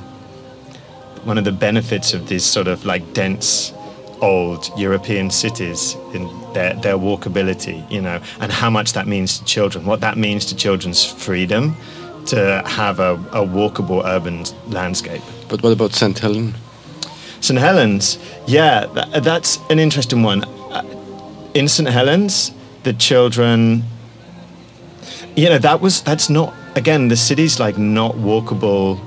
one 1.24 1.36
of 1.38 1.44
the 1.44 1.52
benefits 1.52 2.14
of 2.14 2.28
these 2.28 2.44
sort 2.44 2.68
of 2.68 2.84
like 2.84 3.12
dense 3.12 3.72
old 4.20 4.70
European 4.78 5.30
cities 5.30 5.96
in 6.14 6.28
their, 6.52 6.74
their 6.74 6.96
walkability, 6.96 7.88
you 7.90 8.00
know, 8.00 8.20
and 8.40 8.50
how 8.52 8.70
much 8.70 8.92
that 8.94 9.06
means 9.06 9.38
to 9.38 9.44
children, 9.44 9.84
what 9.84 10.00
that 10.00 10.16
means 10.16 10.46
to 10.46 10.56
children's 10.56 11.04
freedom 11.04 11.76
to 12.26 12.62
have 12.66 12.98
a, 12.98 13.14
a 13.32 13.46
walkable 13.46 14.02
urban 14.04 14.44
landscape. 14.68 15.22
But 15.48 15.62
what 15.62 15.72
about 15.72 15.92
St. 15.92 16.18
Helens? 16.18 16.54
St. 17.40 17.58
Helens, 17.60 18.18
yeah, 18.46 18.86
tha- 18.86 19.20
that's 19.20 19.58
an 19.70 19.78
interesting 19.78 20.22
one. 20.22 20.44
Uh, 20.44 20.82
In 21.54 21.68
St. 21.68 21.88
Helens, 21.88 22.50
the 22.82 22.92
children, 22.94 23.84
you 25.36 25.48
know, 25.48 25.58
that 25.58 25.80
was, 25.80 26.02
that's 26.02 26.28
not, 26.28 26.52
again, 26.74 27.08
the 27.08 27.16
city's 27.16 27.60
like 27.60 27.78
not 27.78 28.14
walkable 28.16 28.98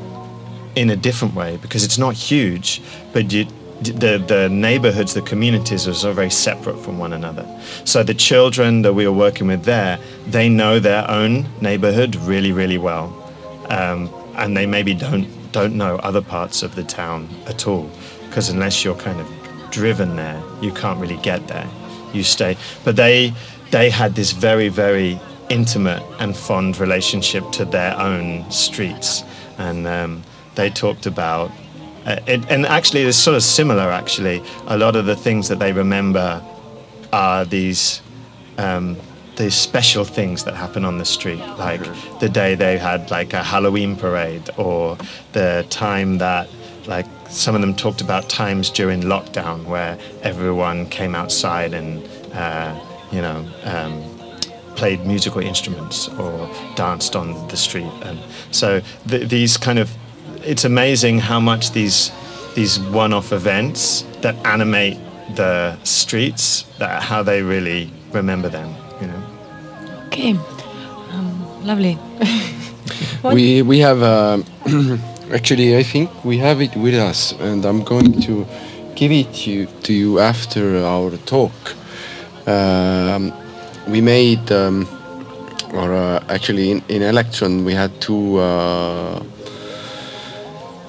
in 0.75 0.89
a 0.89 0.95
different 0.95 1.33
way 1.35 1.57
because 1.61 1.83
it's 1.83 1.97
not 1.97 2.13
huge, 2.15 2.81
but 3.11 3.33
you, 3.33 3.45
the, 3.81 4.17
the 4.17 4.49
neighborhoods, 4.49 5.13
the 5.13 5.21
communities 5.21 5.87
are 5.87 5.93
so 5.93 6.13
very 6.13 6.29
separate 6.29 6.77
from 6.79 6.99
one 6.99 7.13
another. 7.13 7.47
So 7.85 8.03
the 8.03 8.13
children 8.13 8.81
that 8.81 8.93
we 8.93 9.07
were 9.07 9.13
working 9.13 9.47
with 9.47 9.63
there, 9.63 9.99
they 10.27 10.49
know 10.49 10.79
their 10.79 11.09
own 11.09 11.47
neighborhood 11.61 12.15
really, 12.17 12.51
really 12.51 12.77
well. 12.77 13.15
Um, 13.69 14.09
and 14.35 14.55
they 14.55 14.65
maybe 14.65 14.93
don't, 14.93 15.27
don't 15.51 15.75
know 15.75 15.97
other 15.97 16.21
parts 16.21 16.63
of 16.63 16.75
the 16.75 16.83
town 16.83 17.29
at 17.47 17.67
all 17.67 17.89
because 18.27 18.49
unless 18.49 18.83
you're 18.83 18.95
kind 18.95 19.19
of 19.19 19.71
driven 19.71 20.15
there, 20.15 20.41
you 20.61 20.71
can't 20.71 20.99
really 20.99 21.17
get 21.17 21.47
there. 21.47 21.67
You 22.13 22.23
stay. 22.23 22.57
But 22.83 22.95
they, 22.95 23.33
they 23.71 23.89
had 23.89 24.15
this 24.15 24.31
very, 24.31 24.69
very 24.69 25.19
intimate 25.49 26.03
and 26.19 26.35
fond 26.35 26.77
relationship 26.77 27.49
to 27.51 27.65
their 27.65 27.97
own 27.99 28.49
streets. 28.51 29.23
And 29.57 29.87
um, 29.87 30.23
they 30.55 30.69
talked 30.69 31.05
about 31.05 31.51
it, 32.27 32.45
and 32.49 32.65
actually 32.65 33.01
it's 33.01 33.17
sort 33.17 33.35
of 33.35 33.43
similar 33.43 33.91
actually. 33.91 34.41
A 34.67 34.77
lot 34.77 34.95
of 34.95 35.05
the 35.05 35.15
things 35.15 35.47
that 35.49 35.59
they 35.59 35.73
remember 35.73 36.43
are 37.11 37.45
these 37.45 38.01
um, 38.57 38.97
these 39.37 39.55
special 39.55 40.03
things 40.03 40.43
that 40.43 40.55
happen 40.55 40.83
on 40.83 40.97
the 40.97 41.05
street 41.05 41.39
like 41.57 41.81
the 42.19 42.27
day 42.27 42.55
they 42.55 42.77
had 42.77 43.09
like 43.09 43.31
a 43.31 43.41
halloween 43.41 43.95
parade 43.95 44.49
or 44.57 44.97
the 45.31 45.65
time 45.69 46.17
that 46.17 46.49
like 46.87 47.05
some 47.29 47.55
of 47.55 47.61
them 47.61 47.73
talked 47.73 48.01
about 48.01 48.27
times 48.27 48.69
during 48.69 49.01
lockdown 49.01 49.63
where 49.65 49.97
everyone 50.23 50.85
came 50.89 51.15
outside 51.15 51.73
and 51.73 52.05
uh, 52.33 52.77
you 53.13 53.21
know 53.21 53.47
um, 53.63 54.03
played 54.79 55.05
musical 55.05 55.41
instruments 55.41 56.07
or 56.07 56.49
danced 56.75 57.13
on 57.13 57.47
the 57.49 57.57
street. 57.57 57.91
And 58.01 58.17
so 58.51 58.81
th- 59.09 59.27
these 59.27 59.57
kind 59.57 59.77
of 59.77 59.93
it's 60.43 60.65
amazing 60.65 61.19
how 61.19 61.39
much 61.39 61.71
these 61.71 62.11
these 62.55 62.79
one-off 62.79 63.31
events 63.31 64.03
that 64.21 64.35
animate 64.45 64.97
the 65.35 65.77
streets 65.83 66.63
that 66.79 67.03
how 67.03 67.23
they 67.23 67.41
really 67.41 67.91
remember 68.11 68.49
them 68.49 68.73
you 69.01 69.07
know 69.07 69.23
Okay, 70.07 70.33
um, 71.13 71.65
lovely. 71.65 71.97
We 73.23 73.61
we 73.61 73.79
have 73.79 74.01
uh, 74.01 74.39
actually 75.33 75.77
I 75.77 75.83
think 75.83 76.09
we 76.23 76.37
have 76.37 76.61
it 76.61 76.75
with 76.75 76.95
us, 76.95 77.33
and 77.39 77.65
I'm 77.65 77.83
going 77.83 78.21
to 78.21 78.45
give 78.95 79.11
it 79.11 79.33
to, 79.43 79.65
to 79.65 79.93
you 79.93 80.19
after 80.19 80.83
our 80.83 81.11
talk. 81.25 81.51
Um, 82.47 83.33
we 83.87 84.01
made, 84.01 84.51
um, 84.51 84.87
or 85.73 85.93
uh, 85.93 86.23
actually 86.29 86.71
in, 86.71 86.81
in 86.87 87.01
Electron 87.01 87.65
we 87.65 87.73
had 87.73 87.91
two 88.01 88.37
uh, 88.37 89.21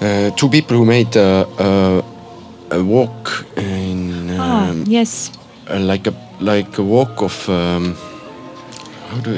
uh, 0.01 0.31
two 0.37 0.49
people 0.49 0.77
who 0.77 0.85
made 0.85 1.17
uh, 1.17 1.45
uh, 1.59 2.03
a 2.71 2.83
walk 2.83 3.45
in 3.57 4.31
Ah, 4.39 4.71
um, 4.71 4.85
yes. 4.87 5.31
uh, 5.69 5.79
like 5.81 6.07
a 6.11 6.15
like 6.41 6.79
a 6.79 6.83
walk 6.83 7.23
of 7.23 7.49
um, 7.49 7.95
how 9.11 9.19
do 9.21 9.31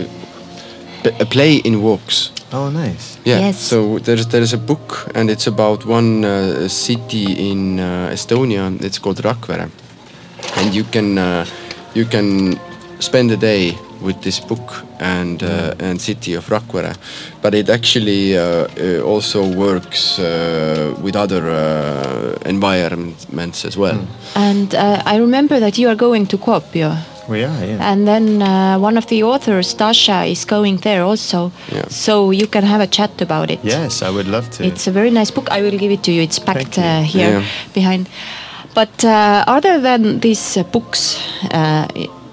I, 1.04 1.08
a 1.20 1.24
play 1.26 1.56
in 1.64 1.82
walks. 1.82 2.30
oh 2.52 2.70
nice 2.70 3.16
Yeah. 3.24 3.40
Yes. 3.46 3.58
So 3.58 3.98
there's 3.98 4.26
there's 4.26 4.52
a 4.54 4.58
book 4.58 5.08
and 5.14 5.30
it's 5.30 5.46
about 5.46 5.84
one 5.86 6.24
uh, 6.24 6.68
city 6.68 7.24
in 7.50 7.78
uh, 7.80 8.12
Estonia. 8.12 8.70
It's 8.82 8.98
called 9.00 9.22
Rakvere, 9.22 9.68
and 10.56 10.74
you 10.74 10.84
can 10.84 11.18
uh, 11.18 11.44
you 11.94 12.04
can 12.08 12.58
spend 12.98 13.30
a 13.30 13.36
day 13.36 13.74
with 14.04 14.20
this 14.22 14.40
book 14.40 14.84
and 15.00 15.42
uh, 15.42 15.74
and 15.88 16.00
city 16.00 16.34
of 16.36 16.48
Rakvere, 16.50 16.94
but 17.42 17.54
it 17.54 17.68
actually 17.68 18.36
uh, 18.36 18.42
uh, 18.42 19.00
also 19.12 19.42
works 19.44 20.18
uh, 20.18 20.24
with 21.04 21.16
other 21.16 21.42
uh, 21.50 22.48
environments 22.48 23.64
as 23.64 23.76
well. 23.76 23.98
And 24.34 24.74
uh, 24.74 25.02
I 25.06 25.16
remember 25.18 25.60
that 25.60 25.78
you 25.78 25.88
are 25.88 25.96
going 25.96 26.26
to 26.28 26.36
Kuopio. 26.38 26.96
we 27.28 27.44
are 27.44 27.66
yeah 27.66 27.90
And 27.92 28.06
then 28.06 28.42
uh, 28.42 28.78
one 28.86 28.98
of 28.98 29.06
the 29.06 29.22
authors, 29.22 29.74
Dasha, 29.74 30.24
is 30.26 30.44
going 30.44 30.78
there 30.82 31.02
also. 31.10 31.50
Yeah. 31.72 31.86
So 31.88 32.32
you 32.32 32.46
can 32.48 32.64
have 32.64 32.82
a 32.82 32.86
chat 32.96 33.20
about 33.22 33.50
it. 33.50 33.60
yes 33.62 34.02
i 34.02 34.10
would 34.10 34.26
love 34.26 34.46
to 34.56 34.64
It's 34.66 34.86
a 34.88 34.92
very 34.92 35.10
nice 35.10 35.30
book. 35.34 35.46
I 35.50 35.62
will 35.62 35.78
give 35.78 35.92
it 35.94 36.02
to 36.02 36.10
you. 36.12 36.22
It's 36.22 36.40
packed 36.40 36.76
you. 36.78 36.84
uh, 36.84 37.02
here 37.14 37.30
Yeah. 37.38 37.44
behind. 37.74 38.06
But 38.74 39.04
uh, 39.04 39.44
other 39.56 39.80
than 39.80 40.20
these 40.20 40.60
uh, 40.60 40.64
books, 40.72 41.02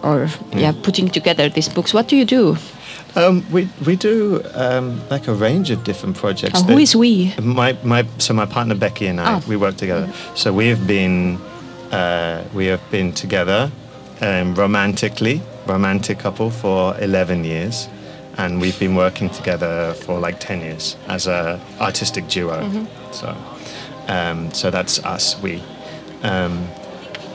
or 0.03 0.27
yeah, 0.53 0.73
putting 0.83 1.09
together 1.09 1.49
these 1.49 1.69
books, 1.69 1.93
what 1.93 2.07
do 2.07 2.15
you 2.15 2.25
do? 2.25 2.57
Um, 3.15 3.43
we 3.51 3.67
we 3.85 3.95
do 3.95 4.41
um, 4.53 5.01
like 5.09 5.27
a 5.27 5.33
range 5.33 5.71
of 5.71 5.83
different 5.83 6.15
projects. 6.17 6.61
Uh, 6.61 6.63
who 6.65 6.77
is 6.77 6.95
we? 6.95 7.33
My 7.41 7.75
my 7.83 8.05
so 8.17 8.33
my 8.33 8.45
partner 8.45 8.75
Beckie 8.75 9.09
and 9.09 9.19
I 9.19 9.23
Ah. 9.33 9.41
we 9.47 9.55
work 9.57 9.75
together. 9.77 10.07
So 10.35 10.53
we 10.53 10.67
have 10.69 10.85
been 10.85 11.37
uh, 11.91 12.43
we 12.53 12.67
have 12.67 12.81
been 12.91 13.11
together 13.13 13.71
um, 14.21 14.53
romantically, 14.55 15.41
romantic 15.67 16.19
couple 16.19 16.51
for 16.51 16.95
eleven 17.01 17.43
years, 17.43 17.89
and 18.37 18.61
we've 18.61 18.77
been 18.79 18.95
working 18.95 19.29
together 19.31 19.93
for 20.05 20.19
like 20.19 20.39
ten 20.39 20.61
years 20.61 20.95
as 21.07 21.27
a 21.27 21.59
artistic 21.81 22.27
duo. 22.27 22.61
So 23.11 23.35
um, 24.07 24.53
so 24.53 24.69
that's 24.69 24.99
us. 25.03 25.35
We. 25.41 25.61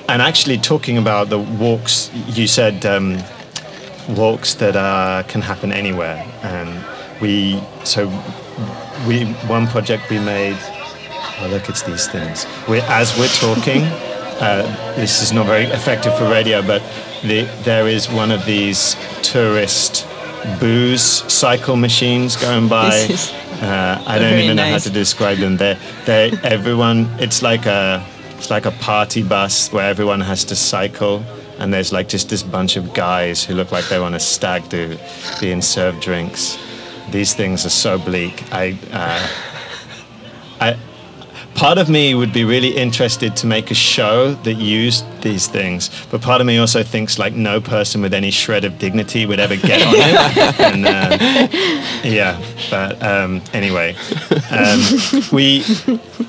Um, 0.04 0.10
and 0.10 0.22
actually, 0.22 0.58
talking 0.58 0.98
about 0.98 1.30
the 1.30 1.38
walks, 1.38 2.10
you 2.28 2.46
said 2.46 2.84
um, 2.84 3.18
walks 4.08 4.54
that 4.54 4.76
uh, 4.76 5.22
can 5.28 5.40
happen 5.40 5.72
anywhere. 5.72 6.26
And 6.42 6.84
we, 7.20 7.60
so 7.84 8.08
we, 9.06 9.24
one 9.46 9.66
project 9.66 10.10
we 10.10 10.18
made, 10.18 10.58
oh 11.40 11.48
look, 11.50 11.68
it's 11.68 11.82
these 11.82 12.06
things. 12.06 12.46
We, 12.68 12.80
as 12.82 13.16
we're 13.18 13.28
talking, 13.28 13.82
uh, 14.40 14.94
this 14.96 15.22
is 15.22 15.32
not 15.32 15.46
very 15.46 15.64
effective 15.64 16.16
for 16.18 16.24
radio, 16.24 16.62
but 16.62 16.82
the, 17.22 17.42
there 17.62 17.88
is 17.88 18.10
one 18.10 18.30
of 18.30 18.44
these 18.44 18.96
tourist 19.22 20.06
booze 20.60 21.02
cycle 21.32 21.76
machines 21.76 22.36
going 22.36 22.68
by. 22.68 23.08
Uh, 23.62 24.02
I 24.06 24.18
don't 24.18 24.38
even 24.40 24.56
know 24.56 24.68
how 24.68 24.78
to 24.78 24.90
describe 24.90 25.38
them. 25.38 25.56
They, 25.56 25.78
they, 26.04 26.32
everyone. 26.42 27.08
It's 27.18 27.40
like 27.40 27.64
a, 27.64 28.06
it's 28.44 28.50
like 28.50 28.66
a 28.66 28.72
party 28.72 29.22
bus 29.22 29.72
where 29.72 29.88
everyone 29.88 30.20
has 30.20 30.44
to 30.44 30.54
cycle, 30.54 31.24
and 31.58 31.72
there's 31.72 31.94
like 31.94 32.10
just 32.10 32.28
this 32.28 32.42
bunch 32.42 32.76
of 32.76 32.92
guys 32.92 33.42
who 33.42 33.54
look 33.54 33.72
like 33.72 33.88
they're 33.88 34.02
on 34.02 34.12
a 34.12 34.20
stag 34.20 34.68
do, 34.68 34.98
being 35.40 35.62
served 35.62 36.02
drinks. 36.02 36.58
These 37.10 37.32
things 37.32 37.64
are 37.64 37.70
so 37.70 37.98
bleak. 37.98 38.44
I, 38.52 38.78
uh, 38.92 39.28
I, 40.60 40.78
part 41.54 41.78
of 41.78 41.88
me 41.88 42.14
would 42.14 42.34
be 42.34 42.44
really 42.44 42.76
interested 42.76 43.34
to 43.36 43.46
make 43.46 43.70
a 43.70 43.74
show 43.74 44.34
that 44.34 44.56
used 44.56 45.06
these 45.22 45.46
things, 45.46 45.88
but 46.10 46.20
part 46.20 46.42
of 46.42 46.46
me 46.46 46.58
also 46.58 46.82
thinks 46.82 47.18
like 47.18 47.32
no 47.32 47.62
person 47.62 48.02
with 48.02 48.12
any 48.12 48.30
shred 48.30 48.66
of 48.66 48.78
dignity 48.78 49.24
would 49.24 49.40
ever 49.40 49.56
get 49.56 49.80
on 49.80 49.94
it. 49.96 50.60
and, 50.60 50.86
uh, 50.86 52.06
yeah, 52.06 52.38
but 52.68 53.02
um, 53.02 53.40
anyway, 53.54 53.96
um, 54.50 54.82
we. 55.32 55.64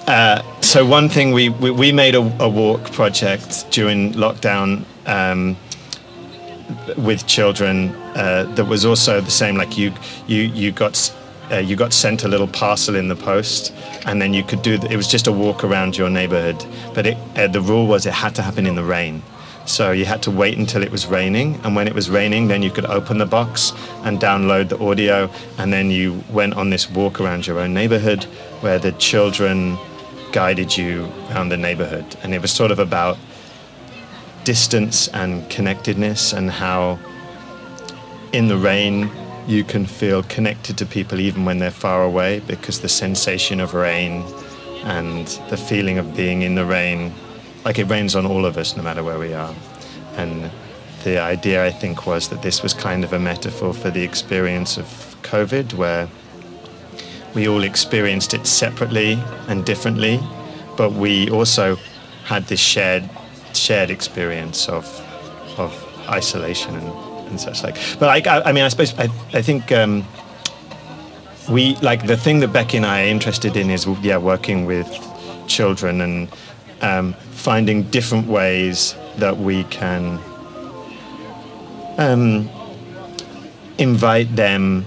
Uh, 0.07 0.41
so 0.65 0.85
one 0.85 1.09
thing 1.09 1.31
we 1.31 1.49
we, 1.49 1.71
we 1.71 1.91
made 1.91 2.15
a, 2.15 2.43
a 2.43 2.49
walk 2.49 2.91
project 2.91 3.71
during 3.71 4.13
lockdown. 4.13 4.85
Um, 5.05 5.57
with 6.97 7.27
children 7.27 7.89
uh, 8.15 8.43
that 8.55 8.65
was 8.65 8.85
also 8.85 9.21
the 9.21 9.31
same. 9.31 9.55
Like 9.55 9.77
you, 9.77 9.93
you, 10.27 10.41
you 10.41 10.71
got 10.71 11.13
uh, 11.51 11.57
you 11.57 11.75
got 11.75 11.93
sent 11.93 12.23
a 12.23 12.27
little 12.27 12.47
parcel 12.47 12.95
in 12.95 13.07
the 13.07 13.15
post, 13.15 13.71
and 14.05 14.21
then 14.21 14.33
you 14.33 14.43
could 14.43 14.61
do. 14.61 14.73
It 14.89 14.95
was 14.95 15.07
just 15.07 15.27
a 15.27 15.31
walk 15.31 15.63
around 15.63 15.95
your 15.97 16.09
neighborhood, 16.09 16.65
but 16.93 17.05
it, 17.05 17.17
uh, 17.35 17.47
the 17.47 17.61
rule 17.61 17.85
was 17.85 18.05
it 18.05 18.13
had 18.13 18.33
to 18.35 18.41
happen 18.41 18.65
in 18.65 18.75
the 18.75 18.83
rain. 18.83 19.21
So 19.65 19.91
you 19.91 20.05
had 20.05 20.21
to 20.23 20.31
wait 20.31 20.57
until 20.57 20.83
it 20.83 20.91
was 20.91 21.07
raining, 21.07 21.59
and 21.63 21.75
when 21.75 21.87
it 21.87 21.93
was 21.93 22.09
raining, 22.09 22.47
then 22.47 22.61
you 22.63 22.71
could 22.71 22.85
open 22.85 23.17
the 23.17 23.25
box 23.25 23.73
and 24.03 24.19
download 24.19 24.69
the 24.69 24.79
audio, 24.79 25.29
and 25.57 25.71
then 25.71 25.91
you 25.91 26.23
went 26.29 26.55
on 26.55 26.69
this 26.69 26.89
walk 26.89 27.19
around 27.19 27.45
your 27.45 27.59
own 27.59 27.73
neighborhood, 27.73 28.23
where 28.61 28.79
the 28.79 28.91
children 28.93 29.77
guided 30.35 30.75
you 30.75 31.09
around 31.29 31.47
the 31.47 31.55
neighborhood, 31.55 32.05
and 32.21 32.33
it 32.33 32.41
was 32.41 32.51
sort 32.51 32.69
of 32.69 32.77
about 32.77 33.17
distance 34.43 35.07
and 35.07 35.49
connectedness 35.49 36.33
and 36.33 36.51
how 36.51 36.99
in 38.33 38.49
the 38.49 38.57
rain 38.57 39.09
you 39.47 39.63
can 39.63 39.85
feel 39.85 40.21
connected 40.23 40.77
to 40.77 40.85
people 40.85 41.21
even 41.21 41.45
when 41.45 41.59
they're 41.59 41.71
far 41.71 42.03
away 42.03 42.41
because 42.47 42.81
the 42.81 42.89
sensation 42.89 43.61
of 43.61 43.73
rain 43.73 44.25
and 44.83 45.27
the 45.49 45.55
feeling 45.55 45.97
of 45.97 46.15
being 46.17 46.41
in 46.41 46.55
the 46.55 46.65
rain 46.65 47.13
like 47.63 47.79
it 47.79 47.85
rains 47.85 48.13
on 48.13 48.25
all 48.25 48.45
of 48.45 48.57
us 48.57 48.75
no 48.75 48.83
matter 48.83 49.05
where 49.05 49.17
we 49.17 49.33
are. 49.33 49.55
And 50.17 50.51
the 51.05 51.19
idea 51.19 51.63
i 51.63 51.69
think 51.69 52.07
was 52.07 52.29
that 52.29 52.41
this 52.41 52.63
was 52.63 52.73
kind 52.73 53.03
of 53.03 53.13
a 53.13 53.19
metaphor 53.19 53.73
for 53.73 53.91
the 53.91 54.03
experience 54.03 54.75
of 54.75 54.85
covid 55.21 55.71
where 55.75 56.09
we 57.35 57.47
all 57.47 57.63
experienced 57.63 58.33
it 58.33 58.47
separately 58.47 59.19
and 59.47 59.65
differently 59.65 60.19
but 60.77 60.93
we 60.93 61.29
also 61.29 61.77
had 62.25 62.43
this 62.47 62.59
shared 62.59 63.09
shared 63.53 63.89
experience 63.89 64.67
of 64.67 64.85
of 65.57 65.71
isolation 66.09 66.75
and, 66.75 66.89
and 67.29 67.39
such 67.39 67.63
like. 67.63 67.77
But 67.99 68.27
I, 68.27 68.41
I 68.41 68.51
mean, 68.51 68.63
I 68.63 68.67
suppose 68.67 68.93
I, 68.97 69.09
I 69.33 69.41
think 69.41 69.71
um, 69.71 70.05
we 71.49 71.75
like 71.77 72.07
the 72.07 72.17
thing 72.17 72.39
that 72.39 72.51
Beckie 72.51 72.75
and 72.75 72.85
I 72.85 73.03
are 73.03 73.07
interested 73.07 73.55
in 73.55 73.69
is 73.69 73.87
yeah, 74.01 74.17
working 74.17 74.65
with 74.65 74.87
children 75.47 76.01
and 76.01 76.29
um, 76.81 77.13
finding 77.31 77.83
different 77.83 78.27
ways 78.27 78.95
that 79.17 79.37
we 79.37 79.63
can 79.65 80.19
um, 81.97 82.49
invite 83.77 84.35
them 84.35 84.85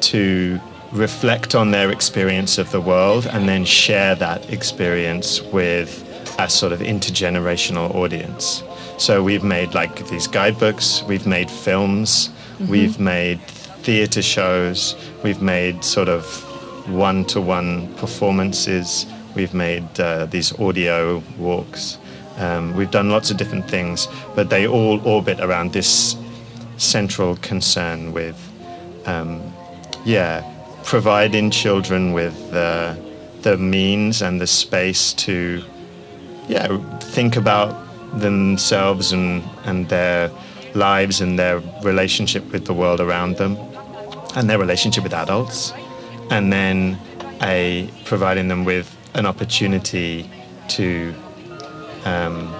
to 0.00 0.60
reflect 0.92 1.54
on 1.54 1.70
their 1.70 1.90
experience 1.90 2.58
of 2.58 2.70
the 2.70 2.80
world 2.80 3.26
and 3.26 3.48
then 3.48 3.64
share 3.64 4.14
that 4.14 4.52
experience 4.52 5.40
with 5.42 6.08
a 6.38 6.48
sort 6.48 6.72
of 6.72 6.80
intergenerational 6.80 7.94
audience. 7.94 8.62
So 8.98 9.22
we've 9.22 9.42
made 9.42 9.74
like 9.74 10.06
these 10.08 10.26
guidebooks, 10.26 11.02
we've 11.04 11.26
made 11.26 11.50
films, 11.50 12.30
we've 12.68 13.00
made 13.00 13.40
theater 13.40 14.22
shows, 14.22 14.94
we've 15.24 15.42
made 15.42 15.82
sort 15.82 16.08
of 16.08 16.24
one 16.88 17.24
to 17.26 17.40
one 17.40 17.92
performances, 17.94 19.06
we've 19.34 19.54
made 19.54 19.98
uh, 19.98 20.26
these 20.26 20.58
audio 20.60 21.22
walks. 21.38 21.98
Um, 22.36 22.76
we've 22.76 22.90
done 22.90 23.10
lots 23.10 23.30
of 23.30 23.36
different 23.36 23.68
things, 23.68 24.08
but 24.34 24.50
they 24.50 24.66
all 24.66 25.06
orbit 25.06 25.40
around 25.40 25.72
this 25.72 26.16
central 26.76 27.36
concern 27.36 28.12
with, 28.12 28.36
um, 29.06 29.52
yeah, 30.04 30.42
providing 30.84 31.50
children 31.50 32.12
with 32.12 32.52
uh, 32.52 32.94
the 33.42 33.56
means 33.56 34.22
and 34.22 34.40
the 34.40 34.46
space 34.46 35.12
to, 35.14 35.62
yeah, 36.48 36.78
think 37.00 37.36
about 37.36 37.74
themselves 38.18 39.12
and, 39.12 39.42
and 39.64 39.88
their 39.88 40.30
lives 40.74 41.20
and 41.20 41.38
their 41.38 41.60
relationship 41.82 42.50
with 42.52 42.66
the 42.66 42.74
world 42.74 43.00
around 43.00 43.36
them 43.36 43.56
and 44.36 44.48
their 44.48 44.58
relationship 44.58 45.02
with 45.04 45.12
adults. 45.12 45.72
And 46.30 46.52
then 46.52 46.98
a, 47.42 47.90
providing 48.04 48.48
them 48.48 48.64
with 48.64 48.96
an 49.14 49.26
opportunity 49.26 50.30
to 50.68 51.14
um, 52.04 52.54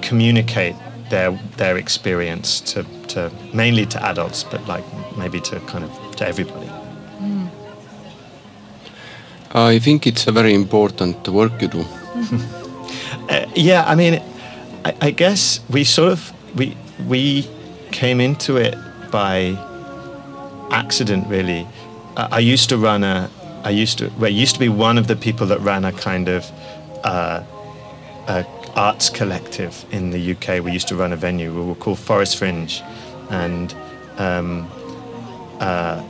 communicate 0.00 0.74
their 1.10 1.32
their 1.56 1.76
experience 1.76 2.60
to, 2.60 2.84
to 3.08 3.30
mainly 3.52 3.84
to 3.86 4.02
adults, 4.02 4.44
but 4.44 4.66
like 4.66 4.84
maybe 5.16 5.40
to 5.40 5.60
kind 5.60 5.84
of 5.84 5.90
to 6.16 6.26
everybody. 6.26 6.70
I 9.54 9.78
think 9.78 10.06
it's 10.06 10.26
a 10.26 10.32
very 10.32 10.54
important 10.54 11.28
work 11.28 11.60
you 11.60 11.68
do. 11.68 11.84
Uh, 13.28 13.46
yeah, 13.54 13.84
I 13.86 13.94
mean, 13.94 14.20
I, 14.84 14.94
I 15.00 15.10
guess 15.12 15.60
we 15.70 15.84
sort 15.84 16.10
of 16.12 16.32
we 16.56 16.76
we 17.06 17.48
came 17.92 18.20
into 18.20 18.56
it 18.56 18.74
by 19.10 19.56
accident, 20.72 21.28
really. 21.28 21.66
I, 22.16 22.28
I 22.32 22.38
used 22.40 22.68
to 22.70 22.76
run 22.76 23.04
a. 23.04 23.30
I 23.64 23.70
used 23.70 23.98
to. 23.98 24.08
Well, 24.18 24.24
I 24.24 24.28
used 24.42 24.54
to 24.54 24.60
be 24.60 24.68
one 24.68 24.98
of 24.98 25.06
the 25.06 25.14
people 25.16 25.46
that 25.46 25.60
ran 25.60 25.84
a 25.84 25.92
kind 25.92 26.28
of 26.28 26.50
uh, 27.04 27.44
a 28.26 28.44
arts 28.74 29.08
collective 29.10 29.84
in 29.92 30.10
the 30.10 30.32
UK. 30.32 30.64
We 30.64 30.72
used 30.72 30.88
to 30.88 30.96
run 30.96 31.12
a 31.12 31.16
venue. 31.16 31.54
We 31.54 31.62
were 31.62 31.74
called 31.74 31.98
Forest 31.98 32.38
Fringe, 32.38 32.82
and 33.30 33.72
um, 34.18 34.68
uh, 35.60 36.02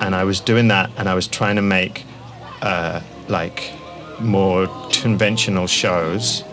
and 0.00 0.14
I 0.14 0.24
was 0.24 0.40
doing 0.40 0.68
that, 0.68 0.90
and 0.96 1.08
I 1.08 1.14
was 1.14 1.28
trying 1.28 1.56
to 1.56 1.62
make 1.62 2.04
uh, 2.62 3.00
like 3.28 3.72
more 4.20 4.66
conventional 4.90 5.66
shows, 5.66 6.44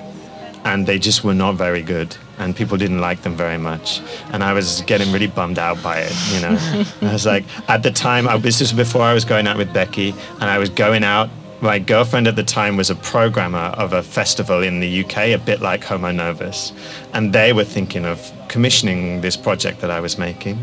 and 0.63 0.85
they 0.85 0.99
just 0.99 1.23
were 1.23 1.33
not 1.33 1.55
very 1.55 1.81
good, 1.81 2.15
and 2.37 2.55
people 2.55 2.77
didn't 2.77 2.99
like 2.99 3.21
them 3.23 3.35
very 3.35 3.57
much, 3.57 4.01
and 4.31 4.43
I 4.43 4.53
was 4.53 4.81
getting 4.81 5.11
really 5.11 5.27
bummed 5.27 5.59
out 5.59 5.81
by 5.81 5.99
it. 5.99 6.13
You 6.33 6.41
know, 6.41 6.85
I 7.09 7.13
was 7.13 7.25
like, 7.25 7.45
at 7.69 7.83
the 7.83 7.91
time, 7.91 8.27
I, 8.27 8.37
this 8.37 8.59
was 8.59 8.73
before 8.73 9.01
I 9.01 9.13
was 9.13 9.25
going 9.25 9.47
out 9.47 9.57
with 9.57 9.69
Beckie, 9.73 10.13
and 10.35 10.43
I 10.43 10.57
was 10.57 10.69
going 10.69 11.03
out. 11.03 11.29
My 11.59 11.79
girlfriend 11.79 12.27
at 12.27 12.35
the 12.35 12.43
time 12.43 12.77
was 12.77 12.91
a 12.91 12.95
programmer 12.95 13.57
of 13.57 13.91
a 13.91 14.03
festival 14.03 14.61
in 14.61 14.79
the 14.79 15.03
UK, 15.03 15.29
a 15.29 15.37
bit 15.37 15.59
like 15.59 15.83
Homo 15.83 16.11
Novus, 16.11 16.71
and 17.13 17.33
they 17.33 17.51
were 17.51 17.63
thinking 17.63 18.05
of 18.05 18.31
commissioning 18.47 19.21
this 19.21 19.35
project 19.35 19.81
that 19.81 19.89
I 19.89 19.99
was 19.99 20.17
making, 20.19 20.59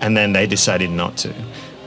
and 0.00 0.16
then 0.16 0.32
they 0.32 0.46
decided 0.46 0.90
not 0.90 1.16
to. 1.18 1.34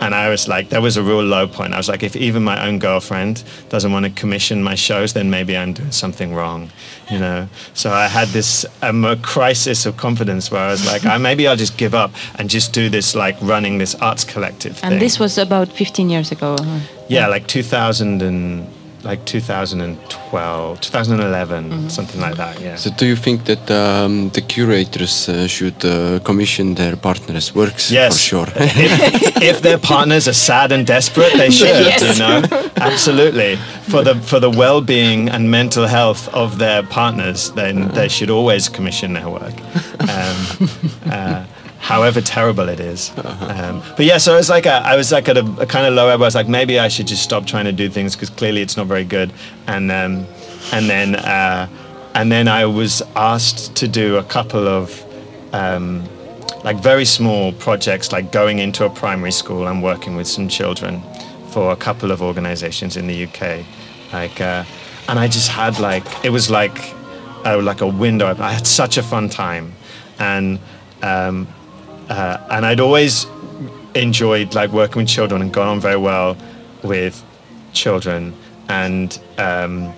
And 0.01 0.15
I 0.15 0.29
was 0.29 0.47
like, 0.47 0.69
that 0.69 0.81
was 0.81 0.97
a 0.97 1.03
real 1.03 1.21
low 1.21 1.47
point. 1.47 1.75
I 1.75 1.77
was 1.77 1.87
like, 1.87 2.01
if 2.01 2.15
even 2.15 2.41
my 2.43 2.67
own 2.67 2.79
girlfriend 2.79 3.43
doesn't 3.69 3.91
want 3.91 4.05
to 4.05 4.11
commission 4.11 4.63
my 4.63 4.73
shows, 4.73 5.13
then 5.13 5.29
maybe 5.29 5.55
I'm 5.55 5.73
doing 5.73 5.91
something 5.91 6.33
wrong, 6.33 6.71
you 7.11 7.19
know. 7.19 7.47
So 7.75 7.91
I 7.91 8.07
had 8.07 8.29
this 8.29 8.65
um, 8.81 9.05
a 9.05 9.15
crisis 9.15 9.85
of 9.85 9.97
confidence 9.97 10.49
where 10.49 10.61
I 10.61 10.71
was 10.71 10.87
like, 10.87 11.05
I, 11.05 11.19
maybe 11.19 11.47
I'll 11.47 11.55
just 11.55 11.77
give 11.77 11.93
up 11.93 12.11
and 12.39 12.49
just 12.49 12.73
do 12.73 12.89
this 12.89 13.13
like 13.13 13.37
running 13.41 13.77
this 13.77 13.93
arts 13.93 14.23
collective 14.23 14.77
thing. 14.77 14.93
And 14.93 15.01
this 15.01 15.19
was 15.19 15.37
about 15.37 15.71
15 15.71 16.09
years 16.09 16.31
ago. 16.31 16.55
huh? 16.59 16.79
yeah, 17.07 17.27
like 17.27 17.45
2000 17.45 18.23
and 18.23 18.67
like 19.03 19.25
2012, 19.25 20.79
2011, 20.81 21.89
something 21.89 22.21
like 22.21 22.35
that. 22.35 22.59
Yeah. 22.61 22.75
So 22.75 22.89
do 22.91 23.05
you 23.05 23.15
think 23.15 23.45
that 23.45 23.69
um, 23.71 24.29
the 24.29 24.41
curators 24.41 25.27
uh, 25.29 25.47
should 25.47 25.83
uh, 25.85 26.19
commission 26.23 26.75
their 26.75 26.95
partners' 26.95 27.53
works 27.55 27.91
Yes. 27.91 28.13
for 28.13 28.19
sure? 28.19 28.47
if, 28.55 29.41
if 29.41 29.61
their 29.61 29.77
partners 29.77 30.27
are 30.27 30.33
sad 30.33 30.71
and 30.71 30.85
desperate, 30.85 31.33
they 31.33 31.49
should. 31.49 31.67
Yes. 31.67 32.01
You 32.01 32.19
know, 32.19 32.41
absolutely. 32.77 33.57
For 33.89 34.03
the 34.03 34.15
for 34.15 34.39
the 34.39 34.49
well-being 34.49 35.29
and 35.29 35.49
mental 35.49 35.87
health 35.87 36.27
of 36.33 36.57
their 36.57 36.83
partners, 36.83 37.51
then 37.51 37.89
they 37.89 38.07
should 38.07 38.29
always 38.29 38.69
commission 38.69 39.13
their 39.13 39.29
work, 39.29 39.55
um, 39.99 40.69
uh, 41.11 41.45
however 41.81 42.21
terrible 42.21 42.69
it 42.69 42.79
is. 42.79 43.11
Um, 43.61 43.83
but 43.97 44.05
yeah, 44.05 44.17
so 44.17 44.33
I 44.33 44.37
was 44.37 44.49
like, 44.49 44.65
a, 44.65 44.75
I 44.75 44.95
was 44.95 45.11
like 45.11 45.27
at 45.27 45.37
a, 45.37 45.45
a 45.59 45.65
kind 45.65 45.85
of 45.85 45.93
low 45.93 46.07
ebb. 46.07 46.21
I 46.21 46.25
was 46.25 46.35
like, 46.35 46.47
maybe 46.47 46.79
I 46.79 46.87
should 46.87 47.05
just 47.05 47.21
stop 47.21 47.45
trying 47.45 47.65
to 47.65 47.73
do 47.73 47.89
things 47.89 48.15
because 48.15 48.29
clearly 48.29 48.61
it's 48.61 48.77
not 48.77 48.87
very 48.87 49.03
good. 49.03 49.33
And 49.67 49.91
um, 49.91 50.25
and 50.71 50.89
then 50.89 51.15
uh, 51.15 51.67
and 52.15 52.31
then 52.31 52.47
I 52.47 52.65
was 52.65 53.01
asked 53.15 53.75
to 53.77 53.87
do 53.87 54.17
a 54.17 54.23
couple 54.23 54.67
of 54.67 55.03
um, 55.53 56.07
like 56.63 56.77
very 56.77 57.05
small 57.05 57.51
projects, 57.51 58.11
like 58.11 58.31
going 58.31 58.59
into 58.59 58.85
a 58.85 58.89
primary 58.89 59.31
school 59.31 59.67
and 59.67 59.83
working 59.83 60.15
with 60.15 60.27
some 60.27 60.47
children 60.47 61.01
for 61.49 61.71
a 61.71 61.75
couple 61.75 62.11
of 62.11 62.21
organizations 62.21 62.95
in 62.95 63.07
the 63.07 63.25
UK. 63.25 63.65
Like, 64.13 64.39
uh, 64.39 64.63
and 65.09 65.19
I 65.19 65.27
just 65.27 65.49
had 65.49 65.79
like 65.79 66.05
it 66.23 66.29
was 66.29 66.49
like 66.49 66.77
uh, 67.45 67.59
like 67.61 67.81
a 67.81 67.87
window. 67.87 68.33
I 68.39 68.53
had 68.53 68.67
such 68.67 68.97
a 68.97 69.03
fun 69.03 69.29
time, 69.29 69.73
and 70.19 70.59
um, 71.01 71.47
uh, 72.09 72.37
and 72.51 72.65
I'd 72.65 72.79
always 72.79 73.25
enjoyed 73.95 74.53
like 74.55 74.71
working 74.71 75.01
with 75.01 75.09
children 75.09 75.41
and 75.41 75.53
gone 75.53 75.67
on 75.67 75.79
very 75.79 75.97
well 75.97 76.37
with 76.83 77.23
children. 77.73 78.33
And 78.69 79.17
um, 79.37 79.93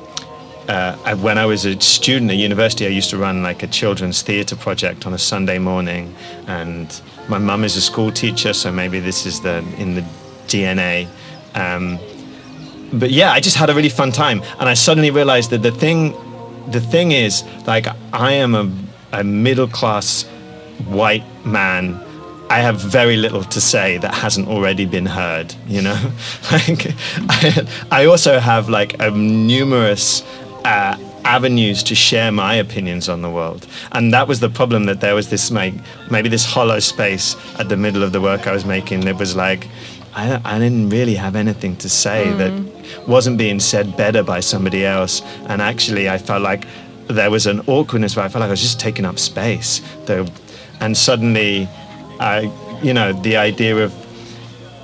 uh, 0.68 0.98
I- 1.06 1.14
when 1.14 1.38
I 1.38 1.46
was 1.46 1.66
a 1.66 1.80
student 1.80 2.32
at 2.32 2.38
university, 2.38 2.86
I 2.86 2.90
used 2.90 3.10
to 3.12 3.18
run 3.18 3.44
like 3.44 3.64
a 3.64 3.68
children's 3.68 4.22
theatre 4.22 4.56
project 4.56 5.06
on 5.06 5.14
a 5.14 5.18
Sunday 5.18 5.60
morning. 5.60 6.14
And 6.48 7.02
my 7.28 7.38
mum 7.38 7.64
is 7.64 7.76
a 7.78 7.82
school 7.82 8.12
teacher, 8.12 8.54
so 8.54 8.72
maybe 8.72 9.00
this 9.00 9.26
is 9.26 9.42
the 9.42 9.64
in 9.78 9.96
the 9.96 10.04
DNA. 10.48 11.08
Um, 11.56 12.00
but 12.92 13.10
yeah, 13.12 13.32
I 13.32 13.40
just 13.40 13.58
had 13.58 13.70
a 13.70 13.74
really 13.74 13.90
fun 13.90 14.12
time, 14.12 14.42
and 14.60 14.70
I 14.70 14.76
suddenly 14.76 15.10
realized 15.12 15.50
that 15.50 15.64
the 15.64 15.72
thing, 15.72 16.14
the 16.70 16.80
thing 16.80 17.12
is, 17.12 17.44
like, 17.66 17.88
I 18.12 18.34
am 18.34 18.54
a, 18.56 18.72
a 19.12 19.24
middle 19.24 19.68
class 19.68 20.26
white 20.86 21.24
man, 21.46 22.00
I 22.50 22.60
have 22.60 22.80
very 22.80 23.18
little 23.18 23.44
to 23.44 23.60
say 23.60 23.98
that 23.98 24.14
hasn't 24.14 24.48
already 24.48 24.86
been 24.86 25.06
heard. 25.06 25.56
You 25.68 25.82
know, 25.82 26.12
like 26.52 26.94
I, 27.30 27.68
I 27.92 28.06
also 28.06 28.40
have 28.40 28.70
like 28.70 29.02
a 29.02 29.12
numerous. 29.12 30.24
Uh, 30.64 30.98
avenues 31.26 31.84
to 31.84 31.96
share 31.96 32.32
my 32.32 32.56
opinions 32.56 33.08
on 33.08 33.22
the 33.22 33.30
world 33.30 33.66
and 33.94 34.14
that 34.14 34.28
was 34.28 34.40
the 34.40 34.50
problem 34.50 34.86
that 34.86 35.00
there 35.00 35.16
was 35.16 35.30
this 35.30 35.52
like 35.52 35.74
maybe 36.12 36.28
this 36.28 36.46
hollow 36.46 36.80
space 36.80 37.36
at 37.60 37.70
the 37.70 37.78
middle 37.78 38.04
of 38.04 38.12
the 38.12 38.20
work 38.20 38.46
i 38.46 38.52
was 38.52 38.66
making 38.66 39.02
that 39.02 39.16
was 39.16 39.36
like 39.36 39.68
i, 40.16 40.40
I 40.44 40.60
didn't 40.60 40.90
really 40.90 41.16
have 41.16 41.36
anything 41.36 41.78
to 41.78 41.90
say 41.90 42.30
that 42.32 43.08
wasn't 43.08 43.38
being 43.38 43.60
said 43.62 43.96
better 43.96 44.22
by 44.22 44.42
somebody 44.42 44.86
else 44.86 45.22
and 45.48 45.62
actually 45.62 46.10
i 46.10 46.18
felt 46.18 46.42
like 46.42 46.66
there 47.08 47.32
was 47.32 47.48
an 47.48 47.62
awkwardness 47.68 48.16
where 48.16 48.26
i 48.26 48.28
felt 48.28 48.42
like 48.42 48.50
i 48.50 48.52
was 48.52 48.62
just 48.62 48.80
taking 48.80 49.06
up 49.06 49.18
space 49.18 49.80
the, 50.06 50.30
and 50.84 50.96
suddenly 50.96 51.68
i 52.20 52.52
you 52.84 52.94
know 52.94 53.14
the 53.28 53.36
idea 53.38 53.76
of 53.86 53.92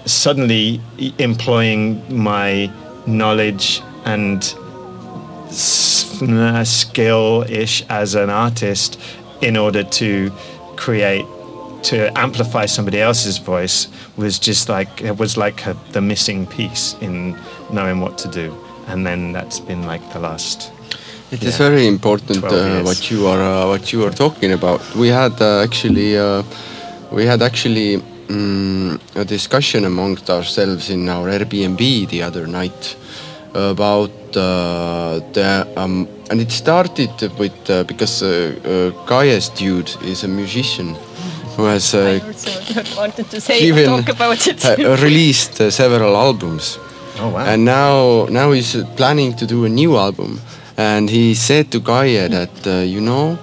suddenly 0.05 0.81
employing 1.17 2.01
my 2.09 2.71
knowledge 3.05 3.81
and 4.05 4.55
uh, 6.21 6.63
skill-ish 6.63 7.83
as 7.89 8.15
an 8.15 8.29
artist 8.29 8.99
in 9.41 9.55
order 9.55 9.83
to 9.83 10.31
create 10.75 11.25
to 11.83 12.12
amplify 12.17 12.65
somebody 12.65 12.99
else's 12.99 13.38
voice 13.38 13.88
was 14.17 14.38
just 14.38 14.69
like 14.69 15.01
it 15.01 15.17
was 15.17 15.38
like 15.38 15.65
a, 15.65 15.77
the 15.91 16.01
missing 16.01 16.45
piece 16.45 16.95
in 17.01 17.38
knowing 17.71 18.01
what 18.01 18.17
to 18.17 18.27
do. 18.27 18.55
And 18.88 19.05
then 19.05 19.31
that's 19.31 19.59
been 19.59 19.83
like 19.85 20.01
the 20.12 20.19
last 20.19 20.71
It 21.32 21.44
is 21.44 21.54
Yeah. 21.60 21.70
very 21.70 21.86
important 21.88 22.44
uh, 22.44 22.82
what 22.84 23.12
you 23.12 23.28
are 23.28 23.42
uh, 23.42 23.68
what 23.72 23.92
you 23.94 24.04
are 24.08 24.13
talking 24.24 24.52
about. 24.54 24.82
We 24.96 25.08
had 25.10 25.34
uh, 25.42 25.63
actually 25.68 26.18
uh, 26.18 26.44
we 27.12 27.26
had 27.26 27.42
actually 27.42 28.02
mm, 28.28 29.00
a 29.15 29.24
discussion 29.26 29.86
amongst 29.86 30.30
ourselves 30.30 30.89
in 30.89 31.08
our 31.10 31.28
Airbnb 31.30 31.82
the 32.10 32.24
other 32.24 32.48
night 32.48 32.96
about 33.54 34.12
uh, 34.38 35.20
the 35.34 35.68
um, 35.76 36.08
and 36.30 36.39
it 36.42 36.52
started 36.52 37.10
with 37.39 37.70
uh, 37.70 37.84
because 37.84 38.24
uh, 38.24 38.30
uh, 38.30 39.06
Gaius 39.08 39.50
dude 39.50 39.92
is 40.04 40.24
a 40.24 40.28
musician 40.28 40.96
who 41.58 41.63
has 41.65 41.94
uh, 41.94 42.20
wanted 42.98 43.30
to 43.30 43.39
say 43.42 43.60
given 43.60 43.86
talk 43.86 44.10
about 44.10 44.48
it. 44.48 44.63
uh, 44.65 44.76
released 45.08 45.60
uh, 45.62 45.70
several 45.72 46.15
albums. 46.15 46.78
oh 47.20 47.30
wow 47.30 47.46
And 47.46 47.65
now, 47.65 48.26
now 48.30 48.52
he's 48.52 48.76
uh, 48.76 48.86
planning 48.96 49.36
to 49.38 49.46
do 49.46 49.65
a 49.65 49.70
new 49.70 49.98
album. 49.98 50.39
And 50.80 51.10
he 51.10 51.34
said 51.34 51.72
to 51.72 51.80
Gaia 51.82 52.30
that, 52.30 52.56
uh, 52.65 52.72
you 52.94 53.02
know, 53.02 53.38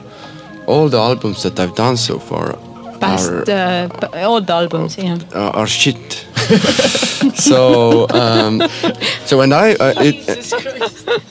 all 0.67 0.89
the 0.89 0.99
albums 0.99 1.43
that 1.43 1.61
I've 1.61 1.75
done 1.75 1.99
so 1.99 2.19
far 2.19 2.57
Past 2.99 3.31
are, 3.31 3.51
uh, 3.51 3.89
p- 3.89 4.25
old 4.25 4.51
albums, 4.51 4.97
yeah. 4.97 5.19
are, 5.35 5.55
are 5.55 5.67
shit. 5.67 6.27
so, 7.35 8.09
um, 8.09 8.63
so 9.27 9.43
and 9.43 9.53
I, 9.53 9.75
uh, 9.75 9.93
it, 9.99 10.17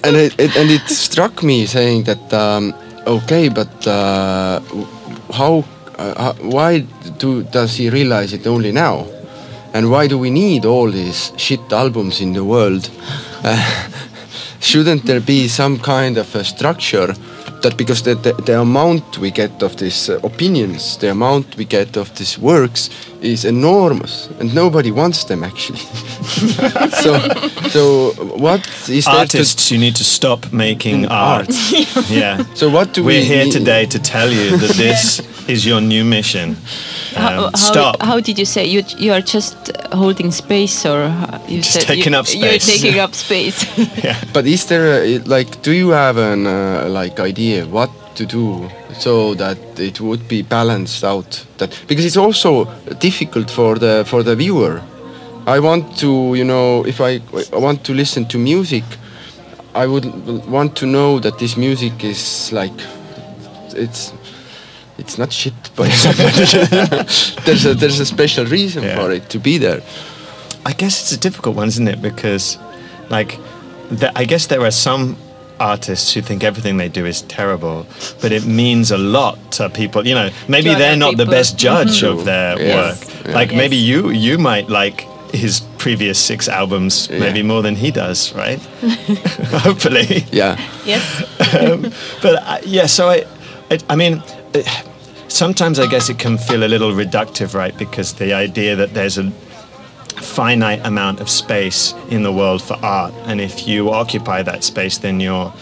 and 0.04 0.16
it, 0.16 0.40
it, 0.40 0.56
and 0.56 0.70
it 0.70 0.88
struck 0.90 1.42
me 1.42 1.66
saying 1.66 2.04
that, 2.04 2.32
um, 2.32 2.76
okay, 3.08 3.50
but 3.50 3.88
uh, 3.88 4.60
how, 5.34 5.66
uh, 5.98 6.22
how, 6.22 6.34
why 6.34 6.82
do 7.18 7.42
does 7.44 7.78
he 7.78 7.90
realize 7.90 8.32
it 8.32 8.46
only 8.46 8.72
now? 8.72 9.08
And 9.74 9.90
why 9.90 10.06
do 10.06 10.20
we 10.20 10.30
need 10.30 10.66
all 10.66 10.92
these 10.92 11.32
shit 11.36 11.74
albums 11.74 12.22
in 12.22 12.34
the 12.34 12.44
world? 12.44 12.92
Shouldn't 14.70 15.06
there 15.06 15.22
be 15.22 15.48
some 15.48 15.78
kind 15.80 16.18
of 16.18 16.36
a 16.36 16.44
structure 16.44 17.14
that 17.62 17.78
because 17.78 18.02
the, 18.04 18.16
the, 18.16 18.34
the 18.46 18.60
amount 18.60 19.18
we 19.20 19.30
get 19.32 19.62
of 19.64 19.76
these 19.78 20.10
uh, 20.10 20.20
opinions, 20.24 20.98
the 20.98 21.12
amount 21.12 21.56
we 21.58 21.66
get 21.66 21.98
of 21.98 22.10
these 22.16 22.38
works 22.42 22.90
is 23.22 23.46
enormous 23.46 24.28
and 24.40 24.54
nobody 24.56 24.92
wants 24.92 25.24
them 25.26 25.44
actually. 25.44 25.80
so, 27.04 27.20
so 27.70 28.12
what 28.38 28.62
is 28.90 29.08
artists 29.08 29.72
you 29.72 29.78
need 29.78 29.96
to 29.96 30.04
stop 30.04 30.52
making 30.52 31.04
Mm, 31.06 31.12
art 31.12 31.48
art. 31.50 32.10
yeah 32.10 32.44
So 32.56 32.70
what 32.70 32.94
do 32.94 33.04
we're 33.04 33.20
we 33.22 33.26
here 33.26 33.44
need- 33.46 33.54
today 33.54 33.86
to 33.88 34.00
tell 34.00 34.30
you 34.32 34.58
that 34.58 34.76
this 34.78 35.22
is 35.48 35.66
your 35.66 35.82
new 35.82 36.04
mission. 36.04 36.56
How, 37.16 37.28
Um, 37.28 37.44
how, 37.44 37.50
stop. 37.56 38.02
how 38.02 38.20
did 38.20 38.38
you 38.40 38.46
say 38.46 38.66
you 38.66 38.84
you 38.98 39.14
are 39.14 39.22
just 39.22 39.56
holding 39.94 40.32
space 40.32 40.86
or 40.86 41.04
uh, 41.04 41.40
you 41.48 41.58
Just 41.62 41.74
said 41.74 41.88
taking 41.88 42.14
you, 42.14 42.20
up 42.20 42.26
You're 42.34 42.60
taking 42.60 43.00
up 43.00 43.14
space. 43.26 43.66
yeah. 44.04 44.18
But 44.34 44.46
is 44.46 44.66
there 44.66 45.20
like 45.26 45.62
do 45.62 45.72
you 45.72 45.90
have 45.94 46.18
an 46.18 46.46
uh, 46.48 46.88
like 46.90 47.20
idea 47.20 47.66
what 47.66 47.90
to 48.16 48.26
do 48.26 48.70
so 48.98 49.36
that 49.36 49.58
it 49.80 50.00
would 50.02 50.28
be 50.28 50.42
balanced 50.44 51.04
out? 51.04 51.46
That 51.58 51.70
because 51.88 52.06
it's 52.06 52.18
also 52.18 52.66
difficult 53.00 53.52
for 53.52 53.78
the 53.80 54.04
for 54.06 54.24
the 54.24 54.36
viewer. 54.36 54.82
I 55.48 55.60
want 55.60 55.98
to 56.00 56.34
you 56.36 56.44
know 56.44 56.86
if 56.88 57.00
I, 57.00 57.22
I 57.54 57.60
want 57.60 57.84
to 57.84 57.94
listen 57.94 58.26
to 58.26 58.38
music, 58.38 58.84
I 59.76 59.86
would 59.86 60.06
want 60.48 60.76
to 60.78 60.86
know 60.86 61.20
that 61.20 61.38
this 61.38 61.56
music 61.58 62.04
is 62.04 62.52
like 62.52 62.74
it's 63.76 64.12
it's 64.98 65.18
not 65.18 65.32
shit 65.34 65.54
by 65.76 65.88
there's 67.46 67.66
a 67.66 67.74
there's 67.74 68.00
a 68.00 68.06
special 68.06 68.46
reason 68.46 68.84
Yeah. 68.84 68.96
for 68.96 69.12
it 69.12 69.30
to 69.30 69.40
be 69.40 69.58
there. 69.58 69.82
I 70.66 70.74
guess 70.74 71.02
it's 71.02 71.12
a 71.12 71.18
difficult 71.20 71.56
one, 71.56 71.68
isn't 71.68 71.88
it? 71.88 72.02
Because, 72.02 72.58
like, 73.10 73.38
the, 73.92 74.12
I 74.18 74.26
guess 74.26 74.48
there 74.48 74.62
are 74.62 74.72
some 74.72 75.16
artists 75.60 76.14
who 76.16 76.22
think 76.22 76.44
everything 76.44 76.78
they 76.78 76.90
do 76.90 77.06
is 77.06 77.22
terrible, 77.22 77.86
but 78.22 78.32
it 78.32 78.46
means 78.46 78.92
a 78.92 78.98
lot 78.98 79.38
to 79.54 79.70
people. 79.70 80.08
You 80.08 80.16
know, 80.16 80.30
maybe 80.48 80.70
To 80.72 80.76
they're 80.76 80.92
other 80.94 80.98
not 81.00 81.18
the 81.18 81.26
best 81.28 81.58
judge 81.58 82.00
True. 82.00 82.10
of 82.20 82.26
their 82.26 82.60
Yes. 82.60 82.76
work. 82.76 83.26
Yeah. 83.28 83.34
Like, 83.40 83.52
Yes. 83.52 83.58
maybe 83.58 83.76
you 83.76 84.10
you 84.10 84.38
might 84.40 84.70
like 84.70 85.06
his 85.32 85.62
previous 85.78 86.18
six 86.18 86.48
albums 86.48 87.08
Yeah. 87.12 87.20
maybe 87.20 87.44
more 87.44 87.62
than 87.62 87.76
he 87.76 87.92
does, 87.92 88.34
right? 88.34 88.60
Hopefully. 89.66 90.26
Yeah. 90.32 90.58
yes. 90.86 91.04
um, 91.54 91.82
but 92.22 92.34
uh, 92.42 92.58
yeah, 92.66 92.88
so 92.88 93.10
I, 93.10 93.26
I, 93.72 93.78
I 93.90 93.96
mean, 93.96 94.22
sometimes 95.28 95.80
I 95.80 95.88
guess 95.88 96.10
it 96.10 96.20
can 96.20 96.38
feel 96.38 96.64
a 96.64 96.68
little 96.68 96.92
reductive, 96.92 97.54
right? 97.54 97.78
Because 97.78 98.14
the 98.14 98.34
idea 98.34 98.76
that 98.76 98.94
there's 98.94 99.18
a 99.18 99.32
finite 100.22 100.86
amount 100.86 101.20
of 101.20 101.30
space 101.30 101.94
in 102.10 102.24
the 102.24 102.32
world 102.32 102.62
for 102.62 102.76
art, 102.84 103.14
and 103.26 103.42
if 103.42 103.68
you 103.68 103.92
occupy 103.92 104.44
that 104.44 104.64
space, 104.64 104.98
then 104.98 105.20
you're 105.20 105.54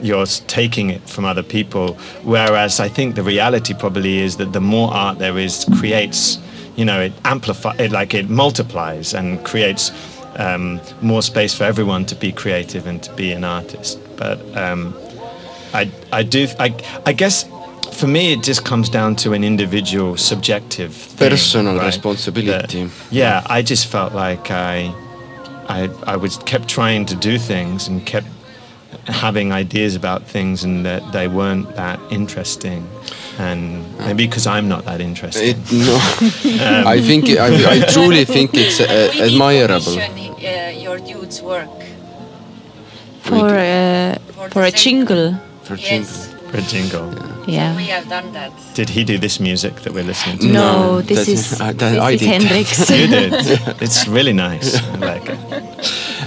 you're 0.00 0.26
taking 0.26 0.90
it 0.90 1.08
from 1.08 1.24
other 1.24 1.42
people. 1.42 1.94
Whereas 2.24 2.80
I 2.80 2.88
think 2.88 3.14
the 3.14 3.22
reality 3.22 3.72
probably 3.72 4.18
is 4.18 4.36
that 4.38 4.52
the 4.52 4.60
more 4.60 4.92
art 4.92 5.18
there 5.18 5.38
is, 5.38 5.64
creates, 5.78 6.38
you 6.74 6.84
know, 6.84 7.00
it 7.00 7.12
amplifies, 7.24 7.78
it 7.78 7.92
like 7.92 8.12
it 8.12 8.28
multiplies 8.28 9.14
and 9.14 9.44
creates 9.44 9.92
um, 10.36 10.80
more 11.00 11.22
space 11.22 11.54
for 11.54 11.64
everyone 11.64 12.04
to 12.06 12.16
be 12.16 12.32
creative 12.32 12.86
and 12.88 13.02
to 13.04 13.12
be 13.14 13.30
an 13.30 13.44
artist. 13.44 14.00
But 14.16 14.40
um, 14.56 14.94
I, 15.72 15.90
I 16.10 16.24
do, 16.24 16.48
I, 16.58 16.74
I 17.06 17.12
guess 17.12 17.44
for 18.02 18.08
me 18.08 18.32
it 18.32 18.42
just 18.42 18.62
comes 18.64 18.88
down 18.88 19.14
to 19.14 19.32
an 19.32 19.44
individual 19.44 20.16
subjective 20.16 20.92
thing, 20.92 21.30
Personal 21.30 21.76
right? 21.76 21.86
responsibility. 21.86 22.84
That- 22.84 23.12
yeah, 23.12 23.46
I 23.58 23.62
just 23.62 23.86
felt 23.86 24.12
like 24.12 24.50
I, 24.50 24.92
I, 25.78 25.88
I 26.14 26.16
was 26.24 26.32
kept 26.52 26.66
trying 26.78 27.06
to 27.06 27.14
do 27.28 27.38
things 27.38 27.86
and 27.88 28.04
kept 28.12 28.26
having 29.06 29.52
ideas 29.52 29.94
about 29.94 30.20
things 30.34 30.64
and 30.64 30.84
that 30.84 31.02
they 31.12 31.28
weren't 31.28 31.66
that 31.76 31.98
interesting. 32.10 32.80
And 33.38 33.62
maybe 33.98 34.26
because 34.26 34.46
I'm 34.48 34.66
not 34.68 34.84
that 34.90 35.00
interesting. 35.00 35.50
It, 35.50 35.56
no, 35.72 35.96
I 36.94 37.00
think 37.08 37.22
I, 37.28 37.48
I 37.74 37.80
truly 37.94 38.24
think 38.24 38.50
it's 38.54 38.80
uh, 38.80 39.10
We 39.14 39.20
admirable. 39.60 39.96
uh, 39.98 40.70
your 40.86 40.98
dude's 40.98 41.40
work. 41.40 41.70
For 43.22 43.46
uh, 43.46 44.16
For 44.34 44.50
for 44.50 44.62
a 44.62 44.70
sake- 44.70 44.80
jingle. 44.84 45.34
For 45.62 45.76
Yes. 45.76 46.26
For 46.26 46.31
a 46.54 46.60
jingle. 46.62 47.12
Yeah. 47.46 47.76
We 47.76 47.84
have 47.86 48.08
done 48.08 48.32
that. 48.32 48.52
Did 48.74 48.88
he 48.90 49.04
do 49.04 49.18
this 49.18 49.40
music 49.40 49.74
that 49.82 49.92
we're 49.92 50.04
listening 50.06 50.38
to? 50.38 50.46
No, 50.46 50.72
No, 50.72 51.00
this 51.02 51.28
is 51.28 51.60
I- 51.60 51.72
that 51.72 51.78
this 51.78 51.98
I 52.00 52.10
is 52.12 52.20
did. 52.20 52.28
Hendrix. 52.28 52.90
You 53.00 53.06
did. 53.08 53.32
It's 53.82 54.06
really 54.08 54.32
nice. 54.32 54.76
I 54.94 54.96
like 55.14 55.28
it. 55.28 55.38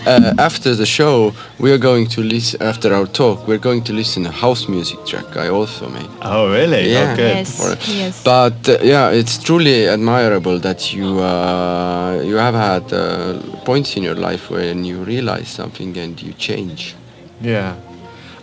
Uh, 0.07 0.33
after 0.37 0.75
the 0.75 0.85
show, 0.85 1.33
we 1.57 1.71
are 1.71 1.79
going 1.79 2.05
to 2.07 2.21
listen. 2.21 2.61
After 2.61 2.93
our 2.93 3.07
talk, 3.07 3.47
we're 3.47 3.57
going 3.69 3.83
to 3.85 3.93
listen 3.93 4.25
a 4.25 4.31
house 4.31 4.67
music 4.69 4.99
track 5.05 5.35
I 5.35 5.47
also 5.49 5.89
made. 5.89 6.09
Oh, 6.21 6.51
really? 6.51 6.91
Yeah. 6.91 7.13
Oh, 7.13 7.15
good. 7.15 7.35
Yes. 7.37 7.57
For- 7.57 7.91
yes. 7.91 8.23
But 8.23 8.69
uh, 8.69 8.77
yeah, 8.83 9.09
it's 9.19 9.37
truly 9.43 9.87
admirable 9.87 10.59
that 10.59 10.93
you 10.93 11.19
uh, 11.19 12.21
you 12.23 12.35
have 12.35 12.53
had 12.55 12.93
uh, 12.93 13.39
points 13.65 13.95
in 13.97 14.03
your 14.03 14.15
life 14.29 14.51
when 14.51 14.85
you 14.85 14.97
realize 15.03 15.47
something 15.47 15.97
and 15.97 16.21
you 16.21 16.33
change. 16.33 16.93
Yeah. 17.41 17.73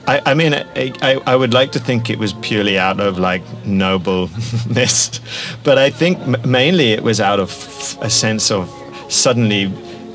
I, 0.07 0.21
I 0.27 0.35
mean, 0.35 0.53
I, 0.55 0.93
I, 1.01 1.21
I 1.27 1.37
would 1.37 1.55
like 1.55 1.73
to 1.73 1.79
think 1.79 2.11
it 2.11 2.19
was 2.19 2.33
purely 2.35 2.79
out 2.79 2.99
of 3.01 3.19
like 3.19 3.43
nobleness, 3.65 5.21
but 5.65 5.79
I 5.79 5.91
think 5.91 6.19
m- 6.19 6.37
mainly 6.51 6.93
it 6.93 7.03
was 7.03 7.21
out 7.21 7.39
of 7.41 7.51
a 8.01 8.11
sense 8.11 8.51
of 8.51 8.69
suddenly 9.09 9.71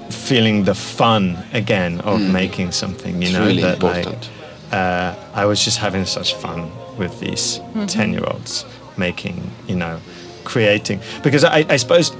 feeling 0.10 0.63
the 0.65 0.76
fun 0.76 1.38
again 1.54 2.02
of 2.02 2.19
making 2.21 2.71
something. 2.71 3.21
You 3.21 3.30
It's 3.30 3.34
know, 3.38 3.45
really 3.45 3.62
that 3.62 3.76
important. 3.76 4.30
like 4.71 4.73
uh, 4.73 5.15
I 5.34 5.45
was 5.45 5.63
just 5.63 5.78
having 5.78 6.06
such 6.06 6.34
fun 6.36 6.69
with 6.97 7.19
these 7.19 7.62
ten-year-olds 7.88 8.65
making, 8.97 9.50
you 9.67 9.76
know, 9.76 10.00
creating. 10.43 11.00
Because 11.23 11.43
I, 11.43 11.65
I 11.69 11.78
suppose, 11.78 12.12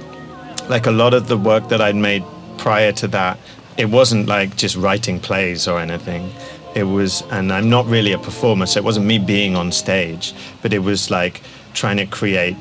like 0.68 0.86
a 0.86 0.90
lot 0.92 1.12
of 1.14 1.28
the 1.28 1.36
work 1.36 1.68
that 1.68 1.80
I'd 1.80 1.96
made 1.96 2.24
prior 2.56 2.92
to 2.92 3.08
that, 3.08 3.38
it 3.76 3.86
wasn't 3.90 4.26
like 4.26 4.56
just 4.56 4.76
writing 4.76 5.20
plays 5.20 5.68
or 5.68 5.78
anything. 5.80 6.30
It 6.78 6.84
was, 6.84 7.22
and 7.30 7.52
I'm 7.52 7.68
not 7.68 7.86
really 7.86 8.12
a 8.12 8.18
performer, 8.18 8.64
so 8.66 8.78
it 8.78 8.84
wasn't 8.84 9.06
me 9.06 9.18
being 9.18 9.56
on 9.56 9.72
stage, 9.72 10.32
but 10.62 10.72
it 10.72 10.78
was 10.78 11.10
like 11.10 11.42
trying 11.74 11.96
to 11.96 12.06
create 12.06 12.56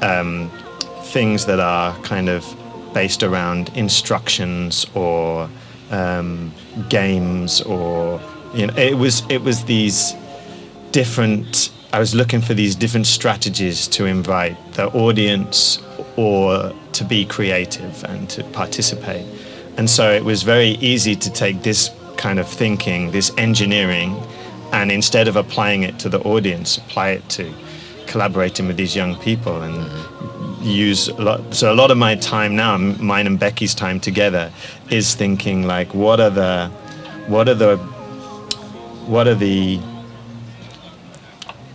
um, 0.00 0.50
things 1.02 1.44
that 1.44 1.60
are 1.60 1.94
kind 1.98 2.30
of 2.30 2.42
based 2.94 3.22
around 3.22 3.68
instructions 3.76 4.86
or 4.94 5.50
um, 5.90 6.52
games 6.88 7.60
or 7.60 8.18
you 8.54 8.66
know 8.66 8.74
it 8.76 8.96
was 8.96 9.22
it 9.28 9.42
was 9.42 9.64
these 9.64 10.14
different 10.90 11.70
I 11.92 11.98
was 11.98 12.14
looking 12.14 12.40
for 12.40 12.54
these 12.54 12.74
different 12.74 13.06
strategies 13.06 13.86
to 13.88 14.06
invite 14.06 14.56
the 14.72 14.86
audience 14.86 15.80
or 16.16 16.72
to 16.92 17.04
be 17.04 17.26
creative 17.26 18.04
and 18.04 18.30
to 18.30 18.42
participate. 18.42 19.26
And 19.76 19.90
so 19.90 20.10
it 20.10 20.24
was 20.24 20.44
very 20.44 20.78
easy 20.80 21.14
to 21.14 21.30
take 21.30 21.62
this 21.62 21.90
kind 22.24 22.38
of 22.38 22.48
thinking 22.48 23.10
this 23.10 23.28
engineering 23.36 24.10
and 24.72 24.90
instead 24.90 25.26
of 25.28 25.36
applying 25.36 25.82
it 25.88 25.98
to 25.98 26.08
the 26.08 26.20
audience 26.20 26.78
apply 26.78 27.08
it 27.10 27.24
to 27.28 27.44
collaborating 28.06 28.66
with 28.66 28.76
these 28.76 28.96
young 29.00 29.14
people 29.28 29.56
and 29.66 29.76
use 30.64 31.08
a 31.08 31.22
lot 31.28 31.40
so 31.54 31.64
a 31.70 31.76
lot 31.82 31.90
of 31.90 31.98
my 31.98 32.14
time 32.14 32.52
now 32.56 32.72
mine 33.12 33.26
and 33.26 33.38
beckie's 33.38 33.74
time 33.74 33.98
together 34.00 34.50
is 34.90 35.14
thinking 35.14 35.66
like 35.74 35.88
what 35.92 36.18
are 36.18 36.34
the 36.42 36.68
what 37.34 37.46
are 37.46 37.58
the 37.64 37.76
what 39.06 39.28
are 39.28 39.34
the 39.34 39.78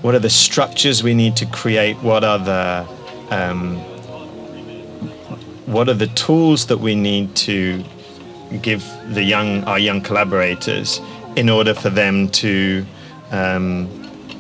what 0.02 0.16
are 0.16 0.20
the 0.20 0.30
structures 0.30 1.04
we 1.04 1.14
need 1.14 1.36
to 1.38 1.46
create? 1.46 1.98
What 1.98 2.24
are 2.24 2.40
the 2.40 2.88
um, 3.30 3.76
what 5.66 5.90
are 5.90 5.94
the 5.94 6.08
tools 6.08 6.68
that 6.68 6.78
we 6.78 6.96
need 6.96 7.36
to 7.48 7.84
give 8.62 8.84
the 9.14 9.24
young 9.24 9.64
our 9.66 9.80
young 9.80 10.02
collaborators 10.02 11.02
in 11.36 11.50
order 11.50 11.74
for 11.74 11.90
them 11.90 12.30
to 12.30 12.86
um, 13.32 13.88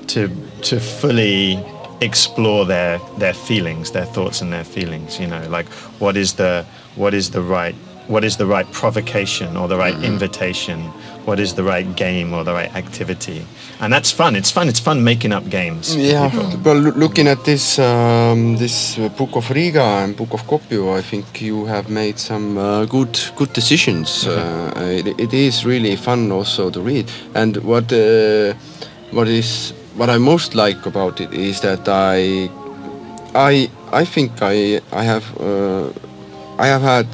to 0.07 0.29
to 0.61 0.79
fully 0.79 1.63
explore 2.01 2.65
their 2.65 2.99
their 3.17 3.33
feelings, 3.33 3.91
their 3.91 4.05
thoughts 4.05 4.41
and 4.41 4.51
their 4.51 4.63
feelings. 4.63 5.19
You 5.19 5.27
know, 5.27 5.47
like 5.49 5.67
what 5.99 6.17
is 6.17 6.33
the 6.33 6.65
what 6.95 7.13
is 7.13 7.31
the 7.31 7.41
right 7.41 7.75
what 8.07 8.23
is 8.23 8.37
the 8.37 8.45
right 8.45 8.69
provocation 8.71 9.55
or 9.55 9.67
the 9.67 9.77
right 9.77 9.95
invitation? 10.03 10.91
What 11.25 11.39
is 11.39 11.53
the 11.53 11.63
right 11.63 11.95
game 11.95 12.33
or 12.33 12.43
the 12.43 12.53
right 12.53 12.73
activity? 12.75 13.45
And 13.81 13.93
that's 13.93 14.11
fun. 14.11 14.35
It's 14.35 14.51
fun. 14.51 14.67
It's 14.67 14.79
fun 14.79 15.03
making 15.03 15.31
up 15.31 15.49
games. 15.49 15.95
Yeah, 15.95 16.31
loo- 16.65 16.91
looking 16.95 17.27
at 17.27 17.43
this 17.45 17.77
um, 17.79 18.57
this 18.57 18.97
uh, 18.97 19.09
Book 19.09 19.35
of 19.35 19.49
Riga 19.51 19.81
and 20.03 20.15
Book 20.15 20.33
of 20.33 20.41
Kuopio, 20.47 20.97
I 20.97 21.01
think 21.01 21.41
you 21.41 21.65
have 21.65 21.89
made 21.89 22.17
some 22.19 22.57
uh, 22.57 22.85
good 22.85 23.19
good 23.35 23.53
decisions. 23.53 24.25
Uh, 24.27 24.71
it, 24.75 25.07
it 25.19 25.33
is 25.33 25.65
really 25.65 25.95
fun 25.95 26.31
also 26.31 26.69
to 26.71 26.81
read. 26.81 27.11
And 27.35 27.57
what 27.57 27.91
uh, 27.93 28.53
what 29.11 29.27
is 29.27 29.73
what 29.95 30.09
I 30.09 30.17
most 30.17 30.55
like 30.55 30.85
about 30.85 31.19
it 31.21 31.33
is 31.33 31.61
that 31.61 31.87
I 31.87 32.49
I 33.35 33.69
I 33.91 34.05
think 34.05 34.31
I 34.41 34.81
I 34.91 35.03
have 35.03 35.25
uh, 35.39 35.89
I 36.57 36.67
have 36.67 36.81
had 36.81 37.07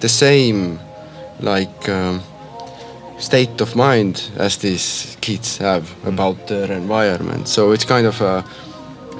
the 0.00 0.08
same 0.08 0.78
like 1.40 1.88
um, 1.88 2.22
state 3.18 3.60
of 3.60 3.74
mind 3.74 4.30
as 4.36 4.58
these 4.58 5.16
kids 5.20 5.58
have 5.58 5.92
about 6.06 6.46
their 6.46 6.70
environment. 6.72 7.48
So 7.48 7.72
it's 7.72 7.84
kind 7.84 8.06
of 8.06 8.20
a 8.20 8.44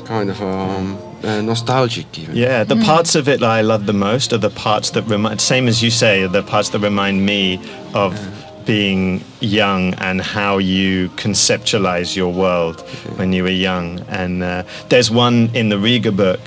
kind 0.05 0.31
of 0.31 0.41
um, 0.41 0.97
uh, 1.23 1.41
nostalgic 1.43 2.19
even. 2.19 2.35
Yeah, 2.35 2.65
the 2.65 2.77
parts 2.77 3.15
of 3.15 3.29
it 3.29 3.41
that 3.41 3.51
I 3.51 3.61
love 3.61 3.87
the 3.87 3.93
most 3.93 4.33
are 4.33 4.39
the 4.39 4.51
parts 4.51 4.91
that 4.91 5.03
remind, 5.03 5.41
same 5.41 5.69
as 5.69 5.83
you 5.83 5.91
say, 5.91 6.27
the 6.27 6.43
parts 6.43 6.71
that 6.71 6.79
remind 6.79 7.27
me 7.27 7.61
of 7.95 8.17
being 8.65 9.25
young 9.41 9.95
and 9.95 10.21
how 10.21 10.59
you 10.59 11.09
conceptualize 11.11 12.15
your 12.15 12.33
world 12.33 12.81
when 13.17 13.33
you 13.33 13.43
were 13.43 13.51
young. 13.51 14.01
And 14.09 14.43
uh, 14.43 14.63
there's 14.89 15.11
one 15.11 15.51
in 15.55 15.71
the 15.71 15.79
Riga 15.79 16.13
book, 16.13 16.41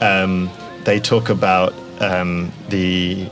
um, 0.00 0.50
they 0.84 1.00
talk 1.00 1.28
about 1.28 1.72
um, 2.00 2.52
the 2.68 3.28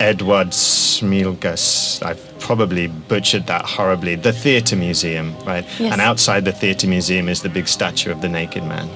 Edward 0.00 0.48
Smilgas. 0.48 2.02
I've 2.02 2.38
probably 2.40 2.86
butchered 2.88 3.46
that 3.46 3.66
horribly. 3.66 4.16
The 4.16 4.32
Theatre 4.32 4.76
Museum, 4.76 5.38
right? 5.44 5.64
Yes. 5.78 5.92
And 5.92 6.00
outside 6.00 6.46
the 6.46 6.52
Theatre 6.52 6.88
Museum 6.88 7.28
is 7.28 7.42
the 7.42 7.50
big 7.50 7.68
statue 7.68 8.10
of 8.10 8.22
the 8.22 8.28
naked 8.28 8.64
man. 8.64 8.88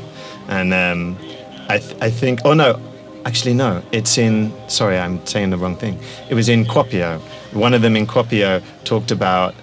And 0.48 0.72
um, 0.72 1.18
I, 1.68 1.78
th- 1.78 1.96
I 2.00 2.10
think, 2.10 2.40
oh 2.44 2.54
no, 2.54 2.80
actually, 3.26 3.54
no, 3.54 3.82
it's 3.92 4.16
in, 4.18 4.52
sorry, 4.68 4.98
I'm 4.98 5.24
saying 5.26 5.50
the 5.50 5.58
wrong 5.58 5.76
thing. 5.76 5.98
It 6.30 6.34
was 6.34 6.48
in 6.48 6.64
Kuopio. 6.64 7.20
One 7.52 7.74
of 7.74 7.82
them 7.82 7.96
in 7.96 8.06
Kuopio 8.06 8.62
talked 8.84 9.10
about 9.10 9.54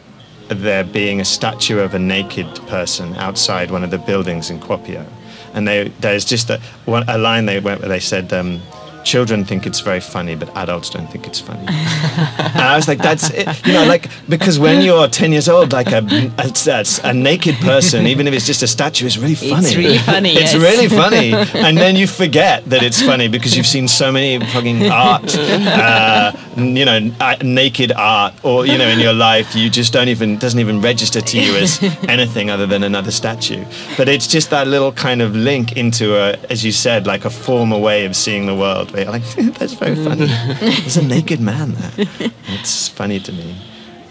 there 0.47 0.83
being 0.83 1.21
a 1.21 1.25
statue 1.25 1.79
of 1.79 1.93
a 1.93 1.99
naked 1.99 2.47
person 2.67 3.15
outside 3.15 3.71
one 3.71 3.83
of 3.83 3.89
the 3.89 3.97
buildings 3.97 4.49
in 4.49 4.59
Kuopio. 4.59 5.05
And 5.53 5.67
they, 5.67 5.89
there's 5.99 6.23
just 6.23 6.49
a, 6.49 6.59
one, 6.85 7.03
a 7.07 7.17
line 7.17 7.45
they 7.45 7.59
went 7.59 7.81
where 7.81 7.89
they 7.89 7.99
said, 7.99 8.31
um, 8.31 8.61
children 9.03 9.45
think 9.45 9.65
it's 9.65 9.79
very 9.79 9.99
funny, 9.99 10.35
but 10.35 10.49
adults 10.55 10.89
don't 10.89 11.07
think 11.07 11.27
it's 11.27 11.39
funny. 11.39 11.59
and 11.67 12.61
I 12.61 12.75
was 12.75 12.87
like, 12.87 12.99
that's 12.99 13.29
it. 13.29 13.47
You 13.65 13.73
know, 13.73 13.85
like, 13.85 14.09
because 14.29 14.59
when 14.59 14.81
you're 14.81 15.07
10 15.07 15.31
years 15.31 15.49
old, 15.49 15.73
like 15.73 15.91
a, 15.91 16.03
a, 16.37 16.51
a, 16.67 16.85
a 17.03 17.13
naked 17.13 17.55
person, 17.55 18.07
even 18.07 18.27
if 18.27 18.33
it's 18.33 18.45
just 18.45 18.63
a 18.63 18.67
statue, 18.67 19.05
is 19.05 19.17
really 19.17 19.35
funny. 19.35 19.67
It's 19.67 19.75
really 19.75 19.97
funny. 19.97 20.31
It's 20.41 20.53
yes. 20.53 20.61
really 20.61 20.87
funny. 20.87 21.33
And 21.71 21.77
then 21.77 21.95
you 21.95 22.07
forget 22.07 22.65
that 22.65 22.81
it's 22.83 23.01
funny 23.01 23.27
because 23.27 23.55
you've 23.55 23.67
seen 23.67 23.87
so 23.87 24.11
many 24.11 24.39
fucking 24.39 24.89
art, 24.89 25.35
uh, 25.37 26.31
you 26.57 26.85
know, 26.85 27.11
uh, 27.19 27.35
naked 27.43 27.91
art, 27.91 28.33
or, 28.43 28.65
you 28.65 28.77
know, 28.77 28.87
in 28.87 28.99
your 28.99 29.13
life, 29.13 29.55
you 29.55 29.69
just 29.69 29.93
don't 29.93 30.07
even, 30.07 30.37
doesn't 30.37 30.59
even 30.59 30.81
register 30.81 31.21
to 31.21 31.39
you 31.39 31.55
as 31.55 31.81
anything 32.07 32.49
other 32.49 32.65
than 32.65 32.83
another 32.83 33.11
statue. 33.11 33.63
But 33.97 34.09
it's 34.09 34.27
just 34.27 34.49
that 34.49 34.67
little 34.67 34.91
kind 34.91 35.21
of 35.21 35.35
link 35.35 35.77
into 35.77 36.15
a, 36.15 36.33
as 36.49 36.65
you 36.65 36.71
said, 36.71 37.05
like 37.05 37.25
a 37.25 37.29
former 37.29 37.77
way 37.77 38.05
of 38.05 38.15
seeing 38.15 38.45
the 38.45 38.55
world. 38.55 38.90
Where 38.91 39.03
you're 39.03 39.11
like, 39.11 39.23
that's 39.57 39.73
very 39.73 39.95
funny. 39.95 40.25
There's 40.27 40.97
a 40.97 41.03
naked 41.03 41.39
man 41.39 41.73
there. 41.73 42.07
It's 42.47 42.87
funny 42.89 43.19
to 43.19 43.31
me. 43.31 43.55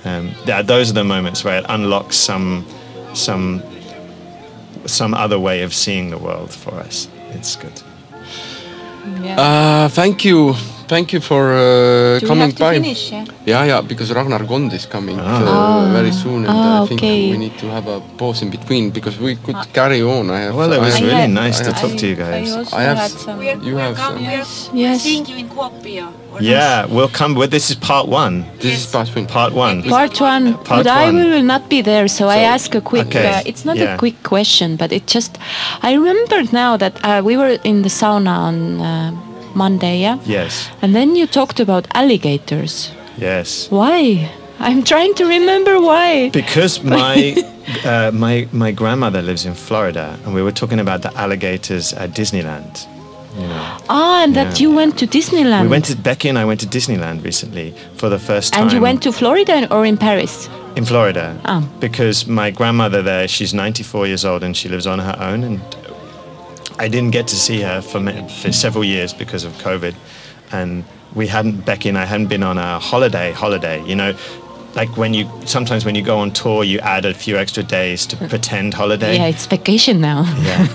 Um, 0.05 0.33
yeah, 0.47 0.63
those 0.63 0.91
are 0.91 0.95
the 0.95 1.05
moments 1.05 1.45
where 1.45 1.59
it 1.59 1.67
unlocks 1.69 2.17
some, 2.17 2.67
some, 3.15 3.63
some 4.87 5.13
other 5.15 5.39
way 5.39 5.63
of 5.63 5.75
seeing 5.75 6.11
the 6.11 6.19
world 6.19 6.53
for 6.53 6.75
us. 6.75 7.09
It's 7.31 7.57
good. 7.57 7.83
Yeah. 9.23 9.41
Uh, 9.41 9.89
thank 9.89 10.25
you, 10.25 10.55
thank 10.93 11.07
you 11.15 11.21
for 11.31 11.43
uh, 11.53 11.61
Do 12.19 12.25
we 12.25 12.29
coming 12.31 12.51
have 12.51 12.59
to 12.61 12.65
by. 12.67 12.75
finish? 12.79 13.03
Yeah? 13.13 13.25
Yeah, 13.53 13.65
yeah, 13.71 13.81
because 13.91 14.09
Ragnar 14.19 14.43
Gond 14.51 14.71
is 14.79 14.85
coming 14.95 15.19
Ah. 15.21 15.27
uh, 15.27 15.93
very 15.99 16.13
soon, 16.23 16.41
and 16.49 16.57
Ah, 16.59 16.83
I 16.83 16.87
think 16.89 17.01
okay. 17.01 17.31
we 17.33 17.39
need 17.45 17.57
to 17.63 17.67
have 17.77 17.87
a 17.97 17.99
pause 18.21 18.39
in 18.45 18.51
between 18.57 18.85
because 18.97 19.17
we 19.27 19.33
could 19.45 19.61
carry 19.79 20.01
on. 20.03 20.25
I 20.31 20.41
have. 20.45 20.55
Well, 20.59 20.73
it 20.77 20.81
was 20.87 20.95
have- 20.95 21.07
really 21.09 21.27
have- 21.29 21.43
nice 21.45 21.59
to 21.67 21.71
I 21.71 21.81
talk 21.83 21.93
to 22.03 22.07
you 22.11 22.17
guys. 22.27 22.47
I 22.53 22.59
also 22.59 22.77
I 22.81 22.83
have 22.91 22.99
had 23.05 23.13
some. 23.25 23.37
We're, 23.43 23.59
You 23.71 23.77
have 23.85 23.95
some. 24.05 24.15
we're, 24.25 24.39
Yes. 24.43 24.51
Yes. 24.85 24.97
seeing 25.07 25.25
you 25.31 25.37
in 25.43 25.49
Kuopio. 25.55 26.07
or 26.33 26.39
Yeah, 26.55 26.87
we'll 26.95 27.13
come. 27.21 27.33
Well, 27.39 27.51
this 27.57 27.67
is 27.73 27.77
part 27.91 28.07
one. 28.25 28.35
This 28.65 28.75
is 28.81 28.87
part 28.95 29.09
one. 29.19 29.27
Part 29.39 29.53
one. 29.67 29.77
Part 29.99 30.17
one, 30.33 30.45
Part 30.71 30.85
but 30.85 30.87
I 30.87 31.11
will 31.19 31.43
not 31.55 31.63
be 31.75 31.81
there, 31.91 32.07
so, 32.09 32.23
I 32.39 32.41
ask 32.55 32.69
a 32.75 32.83
quick. 32.93 33.09
Okay. 33.11 33.27
Uh, 33.31 33.51
it's 33.51 33.65
not 33.69 33.77
Yeah. 33.77 33.95
a 33.95 33.99
quick 34.03 34.19
question, 34.33 34.69
but 34.83 34.89
it 34.99 35.05
just. 35.17 35.33
I 35.89 35.91
remember 35.99 36.39
now 36.65 36.73
that 36.83 36.95
uh, 37.09 37.21
we 37.29 37.35
were 37.41 37.55
in 37.71 37.77
the 37.87 37.93
sauna 38.01 38.35
on 38.49 38.57
uh, 38.81 39.11
Monday, 39.55 40.01
yeah, 40.01 40.19
Yes. 40.27 40.71
and 40.83 40.95
then 40.95 41.17
you 41.17 41.27
talked 41.27 41.61
about 41.61 41.87
alligators. 41.95 42.93
Yes. 43.19 43.69
Why? 43.71 44.31
I'm 44.59 44.83
trying 44.83 45.15
to 45.15 45.25
remember 45.25 45.81
why. 45.81 46.29
Because 46.31 46.83
my 46.99 47.35
uh, 47.85 48.11
my 48.13 48.47
my 48.53 48.73
grandmother 48.73 49.23
lives 49.23 49.45
in 49.47 49.55
Florida, 49.55 50.19
and 50.25 50.35
we 50.35 50.43
were 50.43 50.53
talking 50.53 50.81
about 50.81 51.01
the 51.03 51.11
alligators 51.17 51.93
at 51.95 52.11
Disneyland. 52.15 52.87
You 53.39 53.47
know, 53.47 53.77
Ah, 53.89 54.25
and 54.25 54.35
that 54.35 54.59
you 54.61 54.75
went 54.75 54.99
to 54.99 55.07
Disneyland. 55.07 55.63
we 55.63 55.69
went 55.69 55.85
to 55.87 55.95
Beckie 55.95 56.29
and 56.29 56.37
I 56.39 56.45
went 56.45 56.61
to 56.61 56.67
Disneyland 56.67 57.23
recently 57.25 57.73
for 57.97 58.09
the 58.11 58.19
first 58.19 58.53
time. 58.53 58.65
And 58.65 58.73
you 58.73 58.81
went 58.83 59.03
to 59.03 59.13
Florida 59.13 59.69
or 59.71 59.87
in 59.87 59.97
Paris? 59.97 60.49
in 60.77 60.85
Florida 60.85 61.37
Ah. 61.45 61.63
because 61.81 62.27
my 62.29 62.51
grandmother 62.53 63.03
there, 63.03 63.27
she's 63.29 63.53
94 63.53 64.07
years 64.07 64.25
old 64.25 64.43
and 64.45 64.57
she 64.57 64.69
lives 64.69 64.87
on 64.87 64.99
her 65.01 65.17
own, 65.21 65.45
and 65.45 65.61
I 66.81 66.89
didn't 66.89 67.11
get 67.11 67.29
to 67.29 67.37
see 67.37 67.61
her 67.61 67.83
for, 67.83 68.01
for 68.29 68.53
several 68.53 68.85
years 68.85 69.13
because 69.13 69.45
of 69.45 69.53
COVID, 69.59 69.95
and 70.51 70.83
we 71.15 71.27
hadn't 71.27 71.67
Beckie 71.67 71.91
and 71.91 71.99
I 71.99 72.07
hadn't 72.07 72.29
been 72.29 72.43
on 72.43 72.57
a 72.57 72.79
holiday 72.79 73.33
holiday, 73.33 73.85
you 73.85 73.95
know. 73.95 74.17
Like 74.75 74.97
when 74.97 75.13
you 75.13 75.29
sometimes 75.45 75.85
when 75.85 75.95
you 75.95 76.03
go 76.03 76.19
on 76.21 76.31
tour, 76.31 76.65
you 76.65 76.79
add 76.79 77.05
a 77.05 77.13
few 77.13 77.37
extra 77.37 77.63
days 77.63 78.07
to 78.07 78.17
pretend 78.17 78.73
holiday. 78.73 79.17
Yeah, 79.17 79.27
it's 79.27 79.45
vacation 79.45 80.01
now. 80.01 80.23
Yeah, 80.39 80.69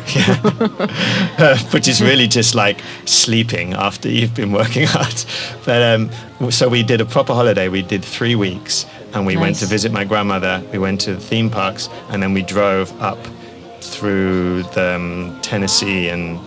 yeah. 1.39 1.57
which 1.73 1.87
is 1.87 2.01
really 2.01 2.27
just 2.27 2.53
like 2.53 2.81
sleeping 3.05 3.73
after 3.73 4.07
you've 4.07 4.35
been 4.35 4.51
working 4.51 4.85
hard. 4.95 5.25
But 5.65 5.81
um, 5.81 6.51
so 6.51 6.69
we 6.69 6.83
did 6.83 7.01
a 7.01 7.05
proper 7.05 7.33
holiday. 7.33 7.67
We 7.67 7.81
did 7.81 8.05
three 8.05 8.35
weeks, 8.35 8.85
and 9.13 9.25
we 9.25 9.37
went 9.37 9.55
to 9.55 9.65
visit 9.65 9.91
my 9.91 10.03
grandmother. 10.03 10.61
We 10.71 10.77
went 10.77 11.01
to 11.01 11.15
the 11.15 11.21
theme 11.21 11.49
parks, 11.49 11.89
and 12.09 12.21
then 12.21 12.33
we 12.33 12.43
drove 12.43 12.91
up 13.01 13.17
through 13.85 14.63
the 14.73 14.95
um, 14.95 15.39
Tennessee 15.41 16.09
and 16.09 16.39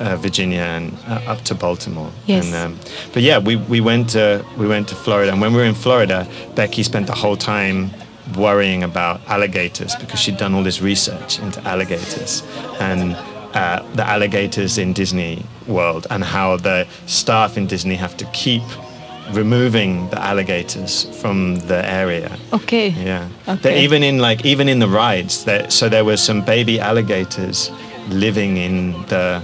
uh, 0.00 0.16
Virginia 0.16 0.60
and 0.60 0.96
uh, 1.06 1.32
up 1.32 1.40
to 1.42 1.54
Baltimore. 1.54 2.10
Yes. 2.26 2.46
And, 2.46 2.54
um, 2.54 2.80
but 3.12 3.22
yeah, 3.22 3.38
we, 3.38 3.56
we 3.56 3.80
went 3.80 4.10
to 4.10 4.44
we 4.56 4.66
went 4.66 4.88
to 4.88 4.94
Florida, 4.94 5.32
and 5.32 5.40
when 5.40 5.52
we 5.52 5.58
were 5.58 5.64
in 5.64 5.74
Florida, 5.74 6.26
Beckie 6.54 6.84
spent 6.84 7.06
the 7.06 7.14
whole 7.14 7.36
time 7.36 7.90
worrying 8.36 8.82
about 8.82 9.20
alligators 9.28 9.94
because 9.96 10.18
she'd 10.18 10.36
done 10.36 10.54
all 10.54 10.62
this 10.62 10.82
research 10.82 11.38
into 11.38 11.62
alligators 11.62 12.42
and 12.80 13.14
uh, 13.54 13.82
the 13.94 14.04
alligators 14.04 14.78
in 14.78 14.92
Disney 14.92 15.44
World 15.66 16.06
and 16.10 16.24
how 16.24 16.56
the 16.56 16.86
staff 17.06 17.56
in 17.56 17.66
Disney 17.66 17.94
have 17.94 18.16
to 18.16 18.24
keep 18.26 18.62
removing 19.32 20.08
the 20.10 20.20
alligators 20.22 21.04
from 21.20 21.56
the 21.66 21.84
area. 21.90 22.30
Okay. 22.52 22.88
Yeah. 22.90 23.28
Okay. 23.48 23.60
That 23.62 23.76
even 23.76 24.02
in 24.02 24.18
like 24.18 24.44
even 24.44 24.68
in 24.68 24.78
the 24.78 24.88
rides, 24.88 25.44
that 25.44 25.72
so 25.72 25.88
there 25.88 26.04
were 26.04 26.16
some 26.16 26.42
baby 26.42 26.78
alligators 26.80 27.70
living 28.08 28.56
in 28.56 28.92
the 29.08 29.42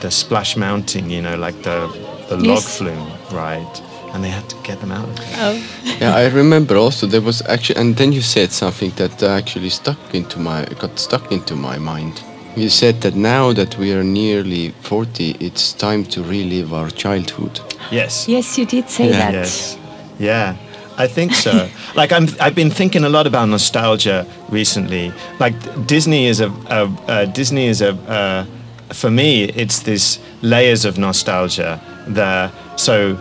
the 0.00 0.10
Splash 0.10 0.56
Mountain, 0.56 1.10
you 1.10 1.22
know, 1.22 1.36
like 1.36 1.62
the 1.62 1.88
the 2.28 2.36
log 2.36 2.46
Yes. 2.62 2.78
flume 2.78 3.06
ride, 3.32 3.80
and 4.12 4.22
they 4.24 4.30
had 4.30 4.48
to 4.48 4.56
get 4.62 4.80
them 4.80 4.92
out. 4.92 5.08
Of 5.08 5.16
there. 5.16 5.36
Oh. 5.38 5.56
Yeah, 6.00 6.16
I 6.16 6.26
remember 6.28 6.76
also 6.76 7.06
there 7.06 7.20
was 7.22 7.42
actually, 7.48 7.80
and 7.80 7.96
then 7.96 8.12
you 8.12 8.20
said 8.22 8.50
something 8.52 8.92
that 8.96 9.22
actually 9.22 9.70
stuck 9.70 10.14
into 10.14 10.38
my, 10.40 10.64
got 10.80 10.98
stuck 10.98 11.32
into 11.32 11.54
my 11.56 11.78
mind. 11.78 12.22
You 12.56 12.68
said 12.68 13.00
that 13.00 13.14
now 13.14 13.52
that 13.54 13.78
we 13.78 13.92
are 13.94 14.04
nearly 14.04 14.70
40, 14.82 15.36
it's 15.40 15.72
time 15.72 16.04
to 16.06 16.22
relive 16.22 16.74
our 16.74 16.90
childhood. 16.90 17.60
Yes. 17.90 18.28
Yes, 18.28 18.58
you 18.58 18.66
did 18.66 18.88
say 18.90 19.06
Yeah. 19.08 19.12
that. 19.18 19.32
Yes. 19.32 19.78
Yeah. 20.18 20.56
I 20.98 21.06
think 21.08 21.32
so. 21.34 21.68
like 21.96 22.12
I'm, 22.12 22.28
I've 22.38 22.54
been 22.54 22.70
thinking 22.70 23.04
a 23.04 23.08
lot 23.08 23.26
about 23.26 23.48
nostalgia 23.48 24.26
recently. 24.50 25.12
Like 25.40 25.54
Disney 25.86 26.26
is 26.26 26.40
a, 26.40 26.50
a, 26.68 26.94
a 27.08 27.26
Disney 27.26 27.66
is 27.68 27.80
a, 27.80 27.94
uh, 28.06 28.44
for 28.92 29.10
me, 29.10 29.44
it's 29.44 29.80
this 29.80 30.18
layers 30.42 30.84
of 30.84 30.98
nostalgia. 30.98 31.80
The 32.06 32.50
so 32.76 33.14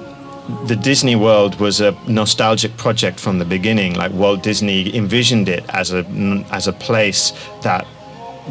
the 0.67 0.75
Disney 0.75 1.15
World 1.15 1.59
was 1.61 1.79
a 1.79 1.95
nostalgic 2.07 2.75
project 2.75 3.19
from 3.21 3.39
the 3.39 3.45
beginning. 3.45 3.93
Like 3.95 4.11
Walt 4.11 4.43
Disney 4.43 4.93
envisioned 4.93 5.47
it 5.47 5.63
as 5.69 5.93
a 5.93 6.03
as 6.51 6.67
a 6.67 6.73
place 6.73 7.31
that 7.61 7.85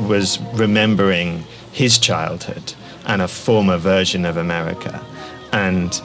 was 0.08 0.40
remembering 0.54 1.44
his 1.72 1.98
childhood 1.98 2.74
and 3.06 3.22
a 3.22 3.28
former 3.28 3.76
version 3.76 4.24
of 4.24 4.36
America. 4.36 5.04
And 5.52 6.00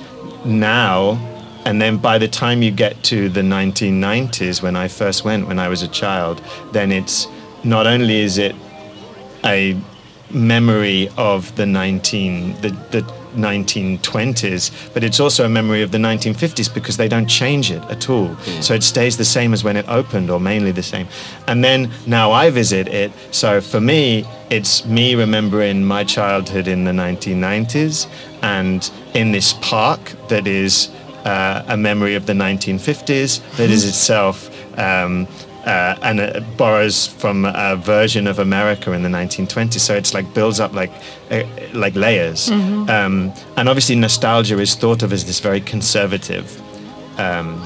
now, 0.45 1.19
and 1.65 1.81
then 1.81 1.97
by 1.97 2.17
the 2.17 2.27
time 2.27 2.61
you 2.61 2.71
get 2.71 3.03
to 3.05 3.29
the 3.29 3.41
1990s, 3.41 4.61
when 4.61 4.75
I 4.75 4.87
first 4.87 5.23
went, 5.25 5.47
when 5.47 5.59
I 5.59 5.67
was 5.67 5.81
a 5.81 5.87
child, 5.87 6.41
then 6.71 6.91
it's 6.91 7.27
not 7.63 7.87
only 7.87 8.19
is 8.21 8.37
it 8.37 8.55
a 9.43 9.77
memory 10.31 11.09
of 11.17 11.55
the 11.55 11.65
19 11.65 12.59
the, 12.61 12.69
the 12.91 13.14
1920s 13.35 14.93
but 14.93 15.03
it's 15.03 15.19
also 15.19 15.45
a 15.45 15.49
memory 15.49 15.81
of 15.81 15.91
the 15.91 15.97
1950s 15.97 16.73
because 16.73 16.97
they 16.97 17.07
don't 17.07 17.27
change 17.27 17.71
it 17.71 17.83
at 17.89 18.09
all. 18.09 18.35
So 18.61 18.73
it 18.73 18.83
stays 18.83 19.17
the 19.17 19.25
same 19.25 19.53
as 19.53 19.63
when 19.63 19.77
it 19.77 19.87
opened 19.87 20.29
or 20.29 20.39
mainly 20.39 20.71
the 20.71 20.83
same. 20.83 21.07
And 21.47 21.63
then 21.63 21.91
now 22.05 22.31
I 22.31 22.49
visit 22.49 22.87
it 22.87 23.11
so 23.31 23.61
for 23.61 23.81
me 23.81 24.25
it's 24.49 24.85
me 24.85 25.15
remembering 25.15 25.83
my 25.83 26.03
childhood 26.03 26.67
in 26.67 26.83
the 26.83 26.91
1990s 26.91 28.07
and 28.41 28.91
in 29.13 29.31
this 29.31 29.53
park 29.53 30.13
that 30.29 30.47
is 30.47 30.89
uh, 31.25 31.63
a 31.67 31.75
memory 31.75 32.15
of 32.15 32.27
the 32.27 32.33
1950s 32.33 33.41
that 33.57 33.69
is 33.69 33.83
itself 33.85 34.51
um, 34.77 35.27
uh, 35.65 35.97
and 36.03 36.19
it 36.19 36.57
borrows 36.57 37.07
from 37.07 37.45
a 37.45 37.75
version 37.75 38.27
of 38.27 38.37
America 38.39 38.91
in 38.91 39.01
the 39.01 39.09
1920s. 39.09 39.79
So 39.79 39.95
it's 39.95 40.13
like 40.13 40.31
builds 40.33 40.59
up 40.59 40.73
like 40.73 40.91
uh, 41.31 41.43
like 41.73 41.95
layers. 41.95 42.49
Um, 42.89 43.33
and 43.57 43.67
obviously, 43.67 43.95
nostalgia 43.95 44.59
is 44.59 44.75
thought 44.75 45.01
of 45.03 45.11
as 45.11 45.25
this 45.25 45.39
very 45.39 45.61
conservative, 45.61 46.61
um, 47.19 47.65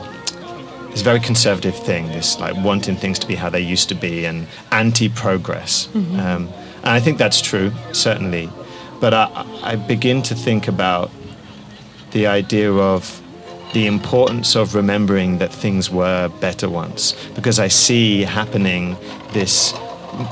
this 0.92 1.02
very 1.02 1.20
conservative 1.20 1.76
thing. 1.76 2.08
This 2.08 2.40
like 2.40 2.56
wanting 2.64 2.96
things 2.96 3.20
to 3.20 3.28
be 3.28 3.36
how 3.36 3.50
they 3.50 3.62
used 3.62 3.90
to 3.90 3.96
be 3.96 4.26
and 4.26 4.48
anti-progress. 4.72 5.90
Um, 5.94 6.50
and 6.78 6.88
I 6.88 7.02
think 7.02 7.18
that's 7.18 7.42
true, 7.42 7.72
certainly. 7.92 8.50
But 9.02 9.14
I, 9.14 9.46
I 9.62 9.76
begin 9.76 10.22
to 10.24 10.36
think 10.36 10.68
about 10.68 11.12
the 12.12 12.28
idea 12.28 12.72
of 12.72 13.22
the 13.74 13.86
importance 13.86 14.56
of 14.56 14.76
remembering 14.76 15.38
that 15.38 15.54
things 15.54 15.90
were 15.92 16.30
better 16.40 16.70
once. 16.70 17.14
Because 17.36 17.60
I 17.60 17.68
see 17.68 18.22
happening 18.24 18.98
this 19.34 19.74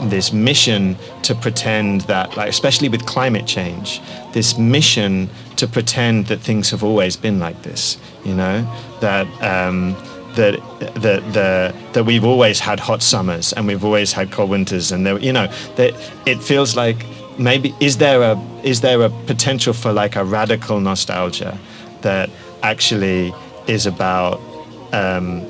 this 0.04 0.34
mission 0.34 0.98
to 1.22 1.36
pretend 1.36 2.02
that 2.02 2.36
like 2.36 2.50
especially 2.50 2.90
with 2.90 3.06
climate 3.06 3.46
change 3.46 4.02
this 4.34 4.58
mission 4.58 5.30
to 5.56 5.68
pretend 5.68 6.26
that 6.26 6.40
things 6.42 6.72
have 6.72 6.84
always 6.84 7.16
been 7.16 7.40
like 7.40 7.62
this 7.62 7.98
you 8.28 8.36
know? 8.36 8.68
That 9.00 9.26
um, 9.42 9.96
that 10.36 10.60
that 10.96 11.34
the 11.34 11.74
that 11.94 12.04
we've 12.04 12.26
always 12.26 12.60
had 12.60 12.80
hot 12.80 13.02
summers 13.02 13.54
and 13.54 13.66
we've 13.66 13.84
always 13.84 14.14
had 14.14 14.32
cold 14.32 14.50
winters 14.50 14.92
and 14.92 15.06
there 15.06 15.18
you 15.18 15.34
know 15.34 15.48
that 15.78 15.94
it 16.28 16.44
feels 16.44 16.76
like 16.76 17.06
maybe 17.40 17.74
is 17.80 17.98
there 17.98 18.22
a 18.22 18.40
is 18.64 18.82
there 18.82 19.02
a 19.02 19.10
potential 19.26 19.74
for 19.74 19.92
like 19.92 20.16
a 20.16 20.24
radical 20.24 20.80
nostalgia 20.80 21.58
that 22.02 22.30
actually 22.64 23.34
is 23.68 23.86
about 23.86 24.40
um, 24.94 25.46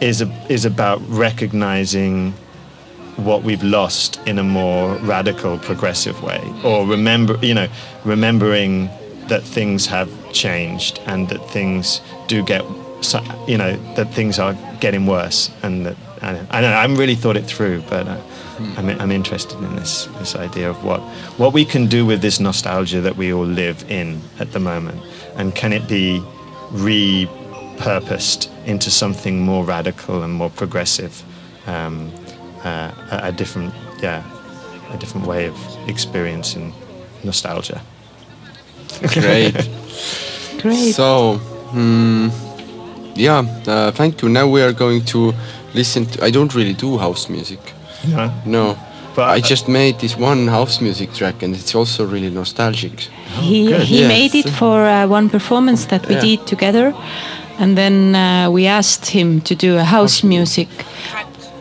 is 0.00 0.22
a, 0.22 0.26
is 0.48 0.64
about 0.64 1.00
recognizing 1.08 2.32
what 3.16 3.42
we've 3.42 3.62
lost 3.62 4.20
in 4.26 4.38
a 4.38 4.42
more 4.42 4.94
radical 4.96 5.58
progressive 5.58 6.22
way. 6.22 6.42
Or 6.64 6.86
remember 6.86 7.38
you 7.44 7.54
know 7.54 7.68
remembering 8.04 8.90
that 9.28 9.42
things 9.42 9.86
have 9.86 10.10
changed 10.32 11.00
and 11.06 11.28
that 11.30 11.38
things 11.50 12.00
do 12.28 12.44
get 12.44 12.62
you 13.46 13.58
know 13.58 13.76
that 13.94 14.12
things 14.12 14.38
are 14.38 14.54
getting 14.80 15.06
worse 15.06 15.50
and 15.62 15.86
that 15.86 15.96
I 16.22 16.32
don't, 16.32 16.54
I 16.54 16.60
don't 16.60 16.70
know 16.70 16.76
I 16.76 16.82
haven't 16.82 16.96
really 16.96 17.14
thought 17.14 17.36
it 17.36 17.44
through 17.44 17.82
but 17.88 18.06
uh, 18.06 18.20
I'm, 18.58 18.88
I'm 18.88 19.10
interested 19.10 19.58
in 19.58 19.76
this 19.76 20.06
this 20.18 20.34
idea 20.34 20.70
of 20.70 20.82
what 20.84 21.00
what 21.38 21.52
we 21.52 21.64
can 21.64 21.86
do 21.86 22.06
with 22.06 22.22
this 22.22 22.40
nostalgia 22.40 23.00
that 23.02 23.16
we 23.16 23.32
all 23.32 23.44
live 23.44 23.84
in 23.90 24.20
at 24.38 24.52
the 24.52 24.60
moment. 24.60 25.02
And 25.36 25.54
can 25.54 25.72
it 25.72 25.86
be 25.86 26.22
repurposed 26.72 28.48
into 28.66 28.90
something 28.90 29.40
more 29.40 29.64
radical 29.64 30.22
and 30.22 30.32
more 30.32 30.50
progressive 30.50 31.22
um, 31.66 32.10
uh, 32.64 32.90
a, 33.10 33.28
a 33.28 33.32
different 33.32 33.72
yeah 34.02 34.22
a 34.92 34.96
different 34.98 35.26
way 35.26 35.46
of 35.46 35.56
experiencing 35.88 36.72
nostalgia 37.24 37.80
Great. 39.12 39.54
Great. 40.62 40.94
So, 40.94 41.36
hmm, 41.72 42.28
yeah, 43.14 43.44
uh, 43.66 43.90
thank 43.92 44.22
you. 44.22 44.28
Now 44.28 44.48
we 44.48 44.62
are 44.62 44.72
going 44.72 45.04
to 45.06 45.34
listen 45.74 46.06
to. 46.06 46.24
I 46.24 46.30
don't 46.30 46.54
really 46.54 46.74
do 46.74 46.98
house 46.98 47.28
music. 47.28 47.60
no? 48.08 48.32
No. 48.46 48.78
But- 49.14 49.30
I 49.30 49.40
just 49.40 49.68
made 49.68 49.98
this 49.98 50.16
one 50.16 50.46
house 50.48 50.80
music 50.80 51.12
track 51.14 51.42
and 51.42 51.54
it's 51.54 51.74
also 51.74 52.04
really 52.06 52.30
nostalgic. 52.30 53.08
He 53.40 53.66
good. 53.66 53.82
he 53.82 53.98
Yes. 54.00 54.08
made 54.08 54.34
it 54.38 54.50
for 54.50 54.86
uh, 54.86 55.06
one 55.10 55.28
performance 55.28 55.86
that 55.86 56.06
we 56.08 56.14
Yeah. 56.14 56.20
did 56.24 56.46
together, 56.46 56.94
and 57.58 57.76
then 57.76 58.14
uh, 58.14 58.50
we 58.50 58.66
asked 58.68 59.10
him 59.10 59.40
to 59.42 59.54
do 59.54 59.76
a 59.78 59.84
house 59.84 60.22
music 60.26 60.68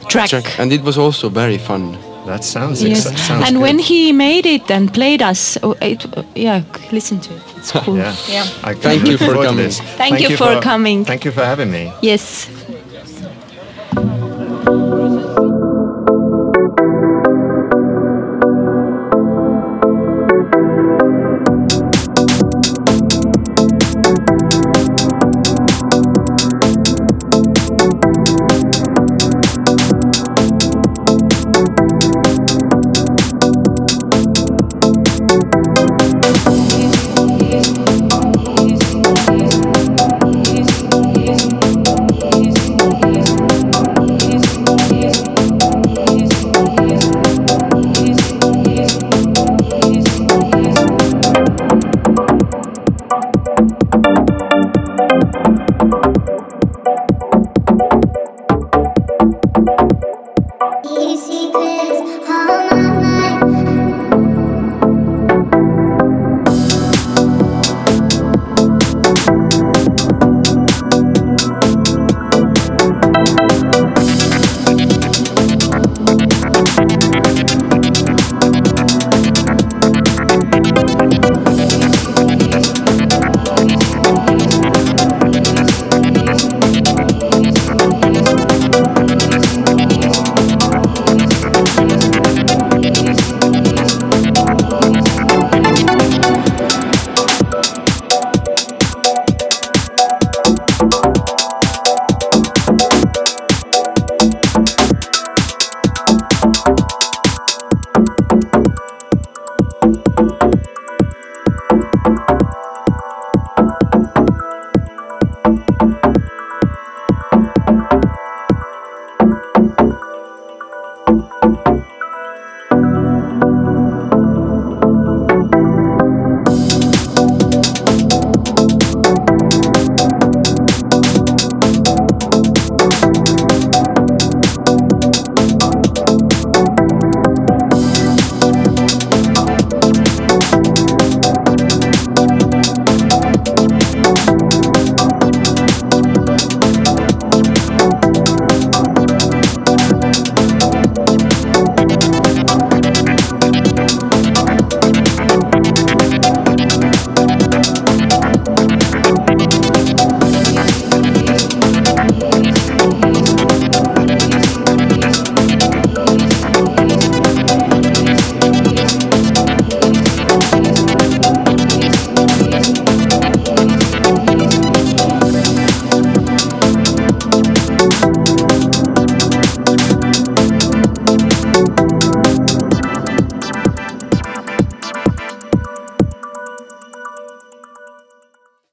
track. 0.08 0.30
Track. 0.30 0.60
And 0.60 0.72
it 0.72 0.82
was 0.84 0.98
also 0.98 1.30
very 1.30 1.58
fun. 1.58 1.98
that 2.28 2.44
sounds 2.44 2.82
Yes, 2.82 3.06
ex- 3.06 3.22
sounds 3.22 3.46
and 3.48 3.56
good. 3.58 3.62
when 3.62 3.80
he 3.80 4.12
made 4.12 4.48
it 4.48 4.72
and 4.72 4.92
played 4.92 5.22
us, 5.22 5.58
oh, 5.62 5.76
it, 5.82 6.06
yeah, 6.36 6.62
listen 6.92 7.20
to 7.20 7.30
it. 7.36 7.42
It's 7.58 7.72
cool. 7.86 7.98
yeah, 7.98 8.16
yeah. 8.28 8.74
Thank 8.82 9.06
you 9.08 9.18
for 9.18 9.34
coming. 9.36 9.58
this. 9.66 9.80
Thank 9.98 10.20
you 10.22 10.36
for 10.38 10.60
coming. 10.60 11.06
Thank 11.06 11.24
you 11.26 11.32
for 11.32 11.46
having 11.46 11.70
me. 11.72 11.92
Yes. 12.02 12.48